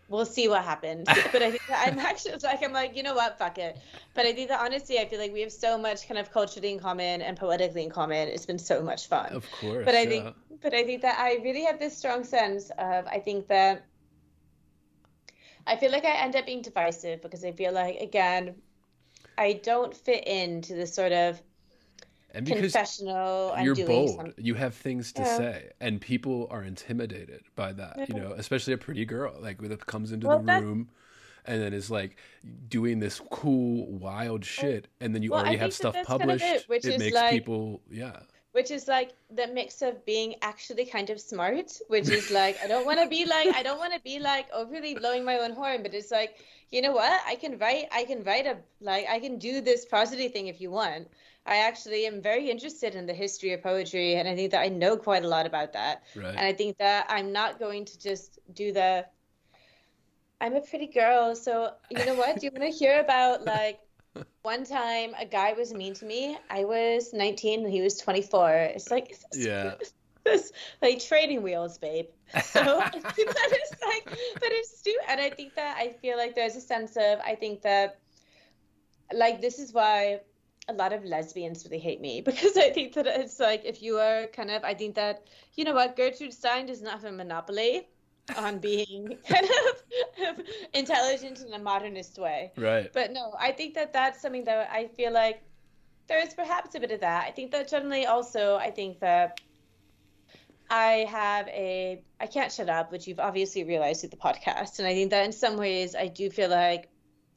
we'll 0.08 0.26
see 0.26 0.48
what 0.48 0.64
happens. 0.64 1.06
But 1.32 1.42
I 1.42 1.50
think 1.50 1.66
that 1.68 1.88
I'm 1.88 1.98
actually 1.98 2.34
like, 2.42 2.62
I'm 2.62 2.72
like, 2.72 2.96
you 2.96 3.02
know 3.02 3.14
what, 3.14 3.38
fuck 3.38 3.58
it. 3.58 3.78
But 4.14 4.26
I 4.26 4.32
think 4.32 4.48
that 4.48 4.60
honestly, 4.60 4.98
I 4.98 5.06
feel 5.06 5.18
like 5.18 5.32
we 5.32 5.40
have 5.40 5.52
so 5.52 5.76
much 5.78 6.06
kind 6.06 6.18
of 6.18 6.30
culturally 6.30 6.72
in 6.72 6.78
common 6.78 7.22
and 7.22 7.36
poetically 7.36 7.82
in 7.82 7.90
common. 7.90 8.28
It's 8.28 8.46
been 8.46 8.58
so 8.58 8.82
much 8.82 9.08
fun. 9.08 9.32
Of 9.32 9.50
course. 9.60 9.84
but 9.84 9.94
I 9.94 10.02
yeah. 10.02 10.08
think, 10.08 10.36
but 10.62 10.74
I 10.74 10.84
think 10.84 11.02
that 11.02 11.18
I 11.18 11.40
really 11.42 11.64
have 11.64 11.78
this 11.78 11.96
strong 11.96 12.24
sense 12.24 12.70
of, 12.78 13.06
I 13.06 13.18
think 13.18 13.48
that 13.48 13.84
I 15.66 15.76
feel 15.76 15.90
like 15.90 16.04
I 16.04 16.22
end 16.22 16.36
up 16.36 16.46
being 16.46 16.62
divisive 16.62 17.22
because 17.22 17.44
I 17.44 17.52
feel 17.52 17.72
like 17.72 18.00
again, 18.00 18.56
I 19.36 19.54
don't 19.54 19.96
fit 19.96 20.26
into 20.26 20.74
the 20.74 20.86
sort 20.86 21.12
of 21.12 21.40
and 22.34 22.44
because 22.44 22.60
confessional. 22.72 23.54
You're 23.62 23.74
doing 23.74 23.86
bold, 23.86 24.32
you 24.36 24.54
have 24.54 24.74
things 24.74 25.12
to 25.14 25.22
Yeah. 25.22 25.36
say, 25.36 25.70
and 25.80 26.00
people 26.00 26.48
are 26.50 26.62
intimidated 26.62 27.42
by 27.54 27.72
that. 27.72 28.08
You 28.08 28.14
know, 28.14 28.32
especially 28.36 28.72
a 28.74 28.78
pretty 28.78 29.04
girl 29.04 29.34
like 29.40 29.58
that 29.62 29.86
comes 29.86 30.12
into 30.12 30.26
Well, 30.26 30.38
the 30.40 30.46
that- 30.46 30.62
room. 30.62 30.90
And 31.46 31.60
then 31.60 31.74
is 31.74 31.90
like 31.90 32.16
doing 32.68 33.00
this 33.00 33.20
cool, 33.30 33.86
wild 33.92 34.46
shit, 34.46 34.88
and 34.98 35.14
then 35.14 35.22
you 35.22 35.30
well, 35.32 35.40
already 35.40 35.58
have 35.58 35.72
that 35.72 35.74
stuff 35.76 35.92
that's 35.92 36.08
kind 36.08 36.22
of 36.22 36.28
published. 36.28 36.44
it, 36.46 36.64
which 36.70 36.86
is 36.86 36.98
makes 36.98 37.14
like- 37.14 37.32
people, 37.32 37.82
yeah, 37.90 38.20
which 38.52 38.70
is 38.70 38.88
like 38.88 39.10
the 39.30 39.46
mix 39.48 39.82
of 39.82 40.02
being 40.06 40.36
actually 40.40 40.86
kind 40.86 41.10
of 41.10 41.20
smart, 41.20 41.76
which 41.88 42.08
is 42.08 42.30
like 42.30 42.56
I 42.64 42.66
don't 42.66 42.86
want 42.86 42.98
to 43.00 43.08
be 43.08 43.26
like 43.26 43.54
I 43.54 43.62
don't 43.62 43.76
want 43.78 43.92
to 43.92 44.00
be 44.00 44.18
like 44.18 44.46
overly 44.54 44.94
blowing 44.94 45.22
my 45.22 45.38
own 45.38 45.52
horn, 45.52 45.82
but 45.82 45.92
it's 45.92 46.10
like 46.10 46.38
you 46.70 46.80
know 46.80 46.92
what 46.92 47.20
I 47.26 47.34
can 47.34 47.58
write 47.58 47.88
I 47.92 48.04
can 48.04 48.24
write 48.24 48.46
a 48.46 48.56
like 48.80 49.06
I 49.06 49.20
can 49.20 49.38
do 49.38 49.60
this 49.60 49.84
prosody 49.84 50.28
thing 50.28 50.46
if 50.46 50.62
you 50.62 50.70
want. 50.70 51.08
I 51.46 51.56
actually 51.56 52.06
am 52.06 52.22
very 52.22 52.50
interested 52.50 52.94
in 52.94 53.06
the 53.06 53.12
history 53.12 53.52
of 53.52 53.62
poetry, 53.62 54.14
and 54.14 54.26
I 54.26 54.34
think 54.34 54.52
that 54.52 54.62
I 54.62 54.68
know 54.68 54.96
quite 54.96 55.24
a 55.24 55.28
lot 55.28 55.44
about 55.44 55.74
that. 55.74 56.02
right. 56.16 56.34
And 56.34 56.40
I 56.40 56.52
think 56.52 56.78
that 56.78 57.06
I'm 57.08 57.32
not 57.32 57.58
going 57.58 57.84
to 57.84 57.98
just 57.98 58.38
do 58.54 58.72
the. 58.72 59.06
I'm 60.40 60.54
a 60.54 60.60
pretty 60.60 60.86
girl, 60.86 61.34
so 61.34 61.72
you 61.90 62.04
know 62.04 62.14
what? 62.14 62.40
Do 62.40 62.46
you 62.46 62.52
want 62.52 62.70
to 62.70 62.76
hear 62.76 63.00
about 63.00 63.44
like 63.46 63.80
one 64.42 64.64
time 64.64 65.14
a 65.18 65.26
guy 65.26 65.52
was 65.52 65.72
mean 65.74 65.94
to 65.94 66.06
me? 66.06 66.36
I 66.50 66.64
was 66.64 67.12
19 67.12 67.64
and 67.64 67.72
he 67.72 67.82
was 67.82 67.98
24. 67.98 68.50
It's 68.74 68.90
like 68.90 69.14
Yeah. 69.34 69.74
this 70.24 70.52
like 70.80 71.00
trading 71.00 71.42
wheels, 71.42 71.78
babe. 71.78 72.06
So 72.42 72.60
that 72.62 72.94
is 72.96 73.78
like, 73.86 74.04
but 74.06 74.48
it's 74.50 74.78
stu 74.78 74.96
and 75.08 75.20
I 75.20 75.30
think 75.30 75.54
that 75.56 75.76
I 75.76 75.90
feel 76.00 76.16
like 76.16 76.34
there's 76.34 76.56
a 76.56 76.60
sense 76.60 76.96
of 76.96 77.20
I 77.20 77.34
think 77.34 77.62
that 77.62 78.00
like 79.12 79.40
this 79.40 79.58
is 79.58 79.72
why 79.72 80.20
a 80.68 80.72
lot 80.72 80.92
of 80.92 81.04
lesbians 81.04 81.64
really 81.64 81.78
hate 81.78 82.00
me 82.00 82.20
because 82.24 82.56
I 82.56 82.70
think 82.70 82.94
that 82.94 83.06
it's 83.06 83.38
like 83.40 83.64
if 83.64 83.82
you 83.82 83.98
are 83.98 84.26
kind 84.28 84.50
of 84.50 84.64
I 84.64 84.74
think 84.74 84.94
that 84.96 85.26
you 85.54 85.64
know 85.64 85.74
what 85.74 85.96
Gertrude 85.96 86.32
Stein 86.32 86.66
does 86.66 86.82
not 86.82 86.94
have 86.94 87.04
a 87.04 87.12
monopoly 87.12 87.88
on 88.38 88.58
being 88.58 89.18
kind 89.28 89.46
of 89.46 90.40
intelligent 90.72 91.42
in 91.42 91.52
a 91.52 91.58
modernist 91.58 92.18
way. 92.18 92.52
right. 92.56 92.90
But 92.92 93.12
no, 93.12 93.34
I 93.38 93.52
think 93.52 93.74
that 93.74 93.92
that's 93.92 94.22
something 94.22 94.44
that 94.44 94.70
I 94.72 94.86
feel 94.88 95.12
like 95.12 95.42
there 96.06 96.20
is 96.20 96.32
perhaps 96.32 96.74
a 96.74 96.80
bit 96.80 96.90
of 96.90 97.00
that. 97.00 97.26
I 97.26 97.30
think 97.30 97.50
that 97.52 97.68
generally 97.68 98.06
also 98.06 98.56
I 98.56 98.70
think 98.70 99.00
that 99.00 99.40
I 100.70 101.06
have 101.10 101.46
a 101.48 102.02
I 102.18 102.26
can't 102.26 102.50
shut 102.50 102.70
up, 102.70 102.90
which 102.90 103.06
you've 103.06 103.20
obviously 103.20 103.64
realized 103.64 104.00
through 104.00 104.10
the 104.10 104.16
podcast, 104.16 104.78
and 104.78 104.88
I 104.88 104.94
think 104.94 105.10
that 105.10 105.24
in 105.24 105.32
some 105.32 105.56
ways 105.56 105.94
I 105.94 106.08
do 106.08 106.30
feel 106.30 106.48
like 106.48 106.88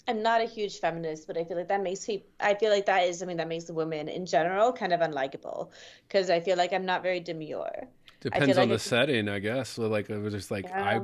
I'm 0.07 0.21
not 0.23 0.41
a 0.41 0.45
huge 0.45 0.79
feminist, 0.79 1.27
but 1.27 1.37
I 1.37 1.43
feel 1.43 1.57
like 1.57 1.67
that 1.67 1.81
makes 1.83 2.07
me 2.07 2.25
I 2.39 2.53
feel 2.55 2.71
like 2.71 2.85
that 2.85 3.03
is 3.03 3.19
something 3.19 3.37
that 3.37 3.47
makes 3.47 3.65
the 3.65 3.73
women 3.73 4.07
in 4.07 4.25
general 4.25 4.71
kind 4.73 4.93
of 4.93 5.01
unlikable 5.01 5.71
because 6.07 6.29
I 6.29 6.39
feel 6.39 6.57
like 6.57 6.73
I'm 6.73 6.85
not 6.85 7.03
very 7.03 7.19
demure. 7.19 7.87
Depends 8.19 8.57
like 8.57 8.63
on 8.63 8.69
the 8.69 8.79
setting, 8.79 9.29
I 9.29 9.39
guess. 9.39 9.69
So 9.69 9.87
like 9.87 10.09
it 10.09 10.17
was 10.17 10.33
just 10.33 10.51
like 10.51 10.65
Yeah. 10.65 10.81
I 10.81 11.01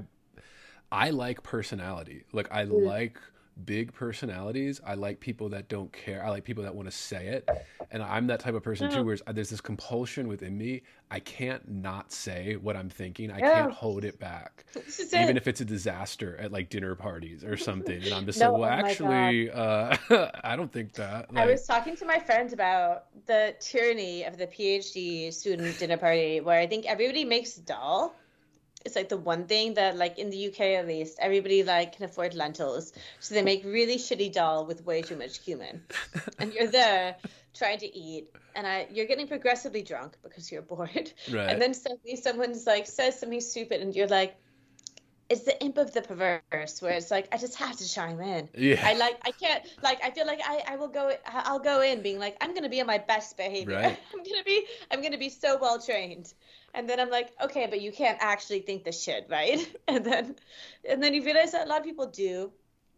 I 0.91 1.09
like 1.11 1.43
personality. 1.43 2.25
Like 2.33 2.51
I 2.51 2.63
Mm. 2.65 2.73
like 2.85 3.19
big 3.65 3.93
personalities. 3.93 4.81
I 4.85 4.95
like 4.95 5.19
people 5.19 5.49
that 5.49 5.69
don't 5.69 5.91
care. 5.93 6.23
I 6.25 6.29
like 6.29 6.43
people 6.43 6.63
that 6.63 6.73
want 6.75 6.89
to 6.89 6.95
say 6.95 7.27
it. 7.27 7.47
And 7.91 8.01
I'm 8.01 8.27
that 8.27 8.39
type 8.39 8.55
of 8.55 8.63
person 8.63 8.89
too 8.89 9.03
where 9.03 9.17
there's 9.31 9.49
this 9.49 9.61
compulsion 9.61 10.27
within 10.27 10.57
me. 10.57 10.81
I 11.11 11.19
can't 11.19 11.69
not 11.69 12.11
say 12.11 12.55
what 12.55 12.75
I'm 12.75 12.89
thinking. 12.89 13.31
I 13.31 13.37
Yeah. 13.39 13.53
can't 13.53 13.71
hold 13.71 14.03
it 14.03 14.19
back. 14.19 14.65
Even 15.13 15.29
it. 15.29 15.37
if 15.37 15.47
it's 15.47 15.61
a 15.61 15.65
disaster 15.65 16.35
at 16.39 16.51
like 16.51 16.69
dinner 16.69 16.95
parties 16.95 17.43
or 17.43 17.55
something. 17.69 18.03
And 18.03 18.13
I'm 18.13 18.25
just 18.25 18.39
No, 18.39 18.51
like, 18.53 18.61
well 18.61 18.69
oh 18.69 18.73
actually 18.73 19.51
uh 19.51 19.95
I 20.43 20.55
don't 20.55 20.71
think 20.71 20.93
that. 20.93 21.27
I 21.35 21.45
was 21.45 21.65
talking 21.65 21.95
to 21.97 22.05
my 22.05 22.19
friend 22.19 22.51
about 22.53 23.05
the 23.27 23.55
tyranny 23.59 24.23
of 24.23 24.37
the 24.37 24.47
PhD 24.47 25.31
student 25.33 25.77
dinner 25.77 25.97
party, 25.97 26.41
where 26.41 26.59
I 26.59 26.67
think 26.67 26.85
everybody 26.85 27.23
makes 27.25 27.53
dal. 27.53 28.15
It's 28.85 28.95
like 28.95 29.09
the 29.09 29.17
one 29.17 29.45
thing 29.45 29.75
that, 29.75 29.95
like 29.97 30.19
in 30.19 30.29
the 30.29 30.47
UK 30.47 30.59
at 30.79 30.87
least, 30.87 31.17
everybody 31.21 31.63
like 31.63 31.95
can 31.95 32.05
afford 32.05 32.33
lentils, 32.33 32.91
so 33.19 33.33
they 33.35 33.41
make 33.41 33.63
really 33.63 33.95
shitty 33.97 34.31
dal 34.33 34.65
with 34.65 34.85
way 34.85 35.01
too 35.01 35.15
much 35.15 35.43
cumin, 35.43 35.81
and 36.39 36.53
you're 36.53 36.67
there 36.67 37.15
trying 37.53 37.77
to 37.79 37.97
eat, 37.97 38.29
and 38.55 38.67
I, 38.67 38.87
you're 38.91 39.05
getting 39.05 39.27
progressively 39.27 39.83
drunk 39.83 40.17
because 40.23 40.51
you're 40.51 40.61
bored, 40.63 41.13
Right. 41.31 41.49
and 41.49 41.61
then 41.61 41.73
suddenly 41.73 42.15
someone's 42.17 42.65
like 42.67 42.87
says 42.87 43.19
something 43.19 43.41
stupid, 43.41 43.81
and 43.81 43.95
you're 43.95 44.07
like. 44.07 44.35
It's 45.29 45.43
the 45.45 45.59
imp 45.63 45.77
of 45.77 45.93
the 45.93 46.01
perverse, 46.01 46.81
where 46.81 46.91
it's 46.91 47.09
like 47.09 47.27
I 47.31 47.37
just 47.37 47.55
have 47.55 47.75
to 47.77 47.89
chime 47.91 48.19
in. 48.21 48.49
Yeah. 48.55 48.81
I 48.85 48.93
like 48.93 49.17
I 49.25 49.31
can't 49.31 49.63
like 49.81 50.03
I 50.03 50.11
feel 50.11 50.27
like 50.27 50.41
I 50.45 50.61
I 50.67 50.75
will 50.75 50.89
go 50.89 51.11
I'll 51.25 51.59
go 51.59 51.81
in 51.81 52.01
being 52.03 52.19
like 52.19 52.35
I'm 52.41 52.53
gonna 52.53 52.69
be 52.69 52.81
on 52.81 52.87
my 52.87 52.99
best 52.99 53.35
behavior. 53.37 53.77
Right. 53.77 53.97
I'm 54.13 54.21
gonna 54.21 54.43
be 54.45 54.65
I'm 54.91 55.01
gonna 55.01 55.17
be 55.17 55.29
so 55.29 55.57
well 55.57 55.81
trained. 55.81 56.33
And 56.73 56.89
then 56.89 56.99
I'm 56.99 57.09
like, 57.09 57.31
okay, 57.41 57.67
but 57.67 57.81
you 57.81 57.91
can't 57.91 58.17
actually 58.21 58.59
think 58.61 58.83
this 58.83 59.01
shit, 59.01 59.27
right? 59.29 59.59
And 59.87 60.03
then 60.05 60.35
and 60.89 61.01
then 61.03 61.13
you 61.13 61.23
realize 61.23 61.51
that 61.51 61.67
a 61.67 61.69
lot 61.69 61.79
of 61.79 61.85
people 61.85 62.07
do. 62.07 62.51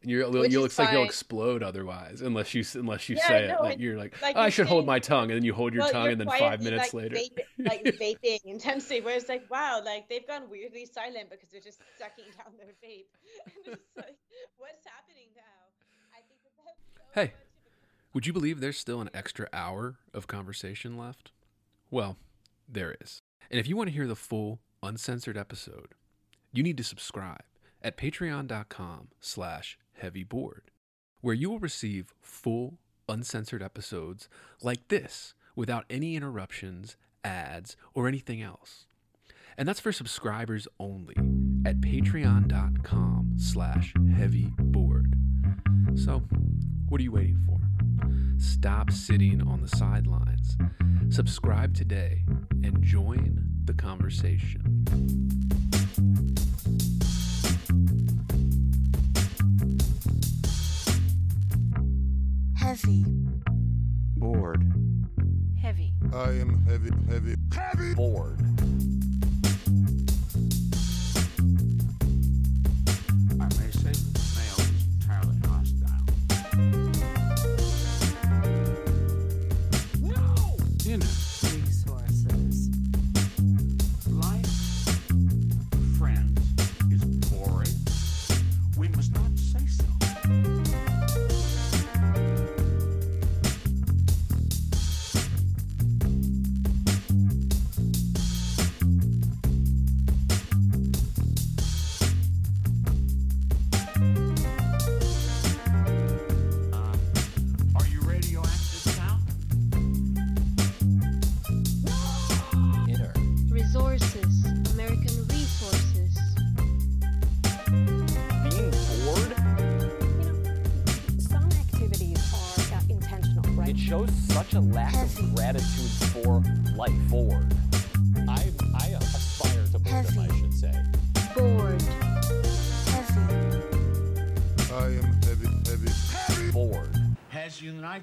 You're, 0.03 0.27
you 0.31 0.43
is 0.43 0.55
looks 0.61 0.77
like 0.77 0.91
you'll 0.91 1.03
explode 1.03 1.63
otherwise, 1.63 2.21
unless 2.21 2.53
you 2.53 2.63
unless 2.79 3.09
you 3.09 3.15
Yeah, 3.15 3.27
say 3.27 3.45
no, 3.47 3.53
it. 3.55 3.61
Like 3.61 3.79
you're 3.79 3.97
like, 3.97 4.13
like 4.21 4.35
"Oh, 4.35 4.41
I 4.41 4.45
you're 4.45 4.51
should 4.51 4.67
hold 4.67 4.85
my 4.85 4.99
tongue, 4.99 5.31
and 5.31 5.37
then 5.37 5.43
you 5.43 5.53
hold 5.53 5.73
your 5.73 5.81
Well, 5.83 5.91
tongue, 5.91 6.11
and 6.11 6.21
then 6.21 6.29
five 6.29 6.61
minutes 6.61 6.93
like, 6.93 6.93
later, 6.93 7.15
vape- 7.15 7.47
like 7.65 7.83
vaping 7.99 8.39
intensely, 8.45 9.01
where 9.01 9.15
it's 9.17 9.29
like, 9.29 9.49
wow, 9.49 9.81
like 9.83 10.07
they've 10.09 10.27
gone 10.27 10.49
weirdly 10.49 10.85
silent 10.85 11.29
because 11.29 11.49
they're 11.49 11.61
just 11.61 11.81
sucking 11.97 12.31
down 12.37 12.53
their 12.57 12.73
vape. 12.83 13.07
And 13.65 13.75
it's 13.75 13.95
like, 13.97 14.17
what's 14.57 14.85
happening 14.85 15.29
now? 15.35 15.57
I 16.13 16.21
think 16.27 16.39
that 16.43 16.75
so 16.95 17.03
Hey. 17.13 17.33
much 17.33 17.33
of 17.33 17.41
a- 17.41 17.65
Would 18.13 18.27
you 18.27 18.33
believe 18.33 18.59
there's 18.59 18.77
still 18.79 19.01
an 19.01 19.09
extra 19.13 19.49
hour 19.53 19.97
of 20.13 20.27
conversation 20.27 20.97
left? 20.97 21.31
Well, 21.91 22.17
there 22.67 22.95
is. 23.01 23.21
And 23.49 23.59
if 23.59 23.67
you 23.67 23.75
want 23.75 23.89
to 23.89 23.95
hear 23.95 24.07
the 24.07 24.15
full, 24.15 24.59
uncensored 24.81 25.37
episode, 25.37 25.93
you 26.51 26.63
need 26.63 26.77
to 26.77 26.83
subscribe 26.83 27.43
at 27.81 27.97
patreon.com 27.97 29.09
slash 29.19 29.77
heavybored, 29.93 30.71
where 31.21 31.35
you 31.35 31.49
will 31.49 31.59
receive 31.59 32.13
full, 32.21 32.79
uncensored 33.07 33.61
episodes 33.61 34.27
like 34.61 34.87
this 34.87 35.33
without 35.55 35.85
any 35.89 36.15
interruptions, 36.15 36.97
ads, 37.23 37.77
or 37.93 38.07
anything 38.07 38.41
else. 38.41 38.85
And 39.57 39.67
that's 39.67 39.79
for 39.79 39.91
subscribers 39.91 40.67
only 40.79 41.15
at 41.65 41.79
patreon.com 41.79 43.33
slash 43.37 43.93
heavybored. 44.15 45.13
So, 45.95 46.23
what 46.89 46.99
are 46.99 47.03
you 47.03 47.11
waiting 47.11 47.41
for? 47.45 47.59
Stop 48.37 48.91
sitting 48.91 49.41
on 49.47 49.61
the 49.61 49.67
sidelines. 49.67 50.57
Subscribe 51.09 51.73
today 51.73 52.23
and 52.63 52.81
join 52.81 53.43
the 53.65 53.73
conversation. 53.73 54.61
Heavy. 62.57 63.05
bored, 64.17 64.73
Heavy. 65.61 65.93
I 66.13 66.31
am 66.31 66.63
heavy, 66.65 66.89
heavy, 67.09 67.35
heavy. 67.53 67.93
bored, 67.95 68.39
I 73.39 73.45
may 73.59 73.71
say 73.71 73.93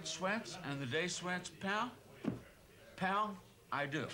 sweats 0.07 0.59
and 0.69 0.81
the 0.81 0.87
day 0.87 1.07
sweats, 1.07 1.51
pal? 1.61 1.91
Pal, 2.97 3.37
I 3.71 3.87
do. 3.87 4.07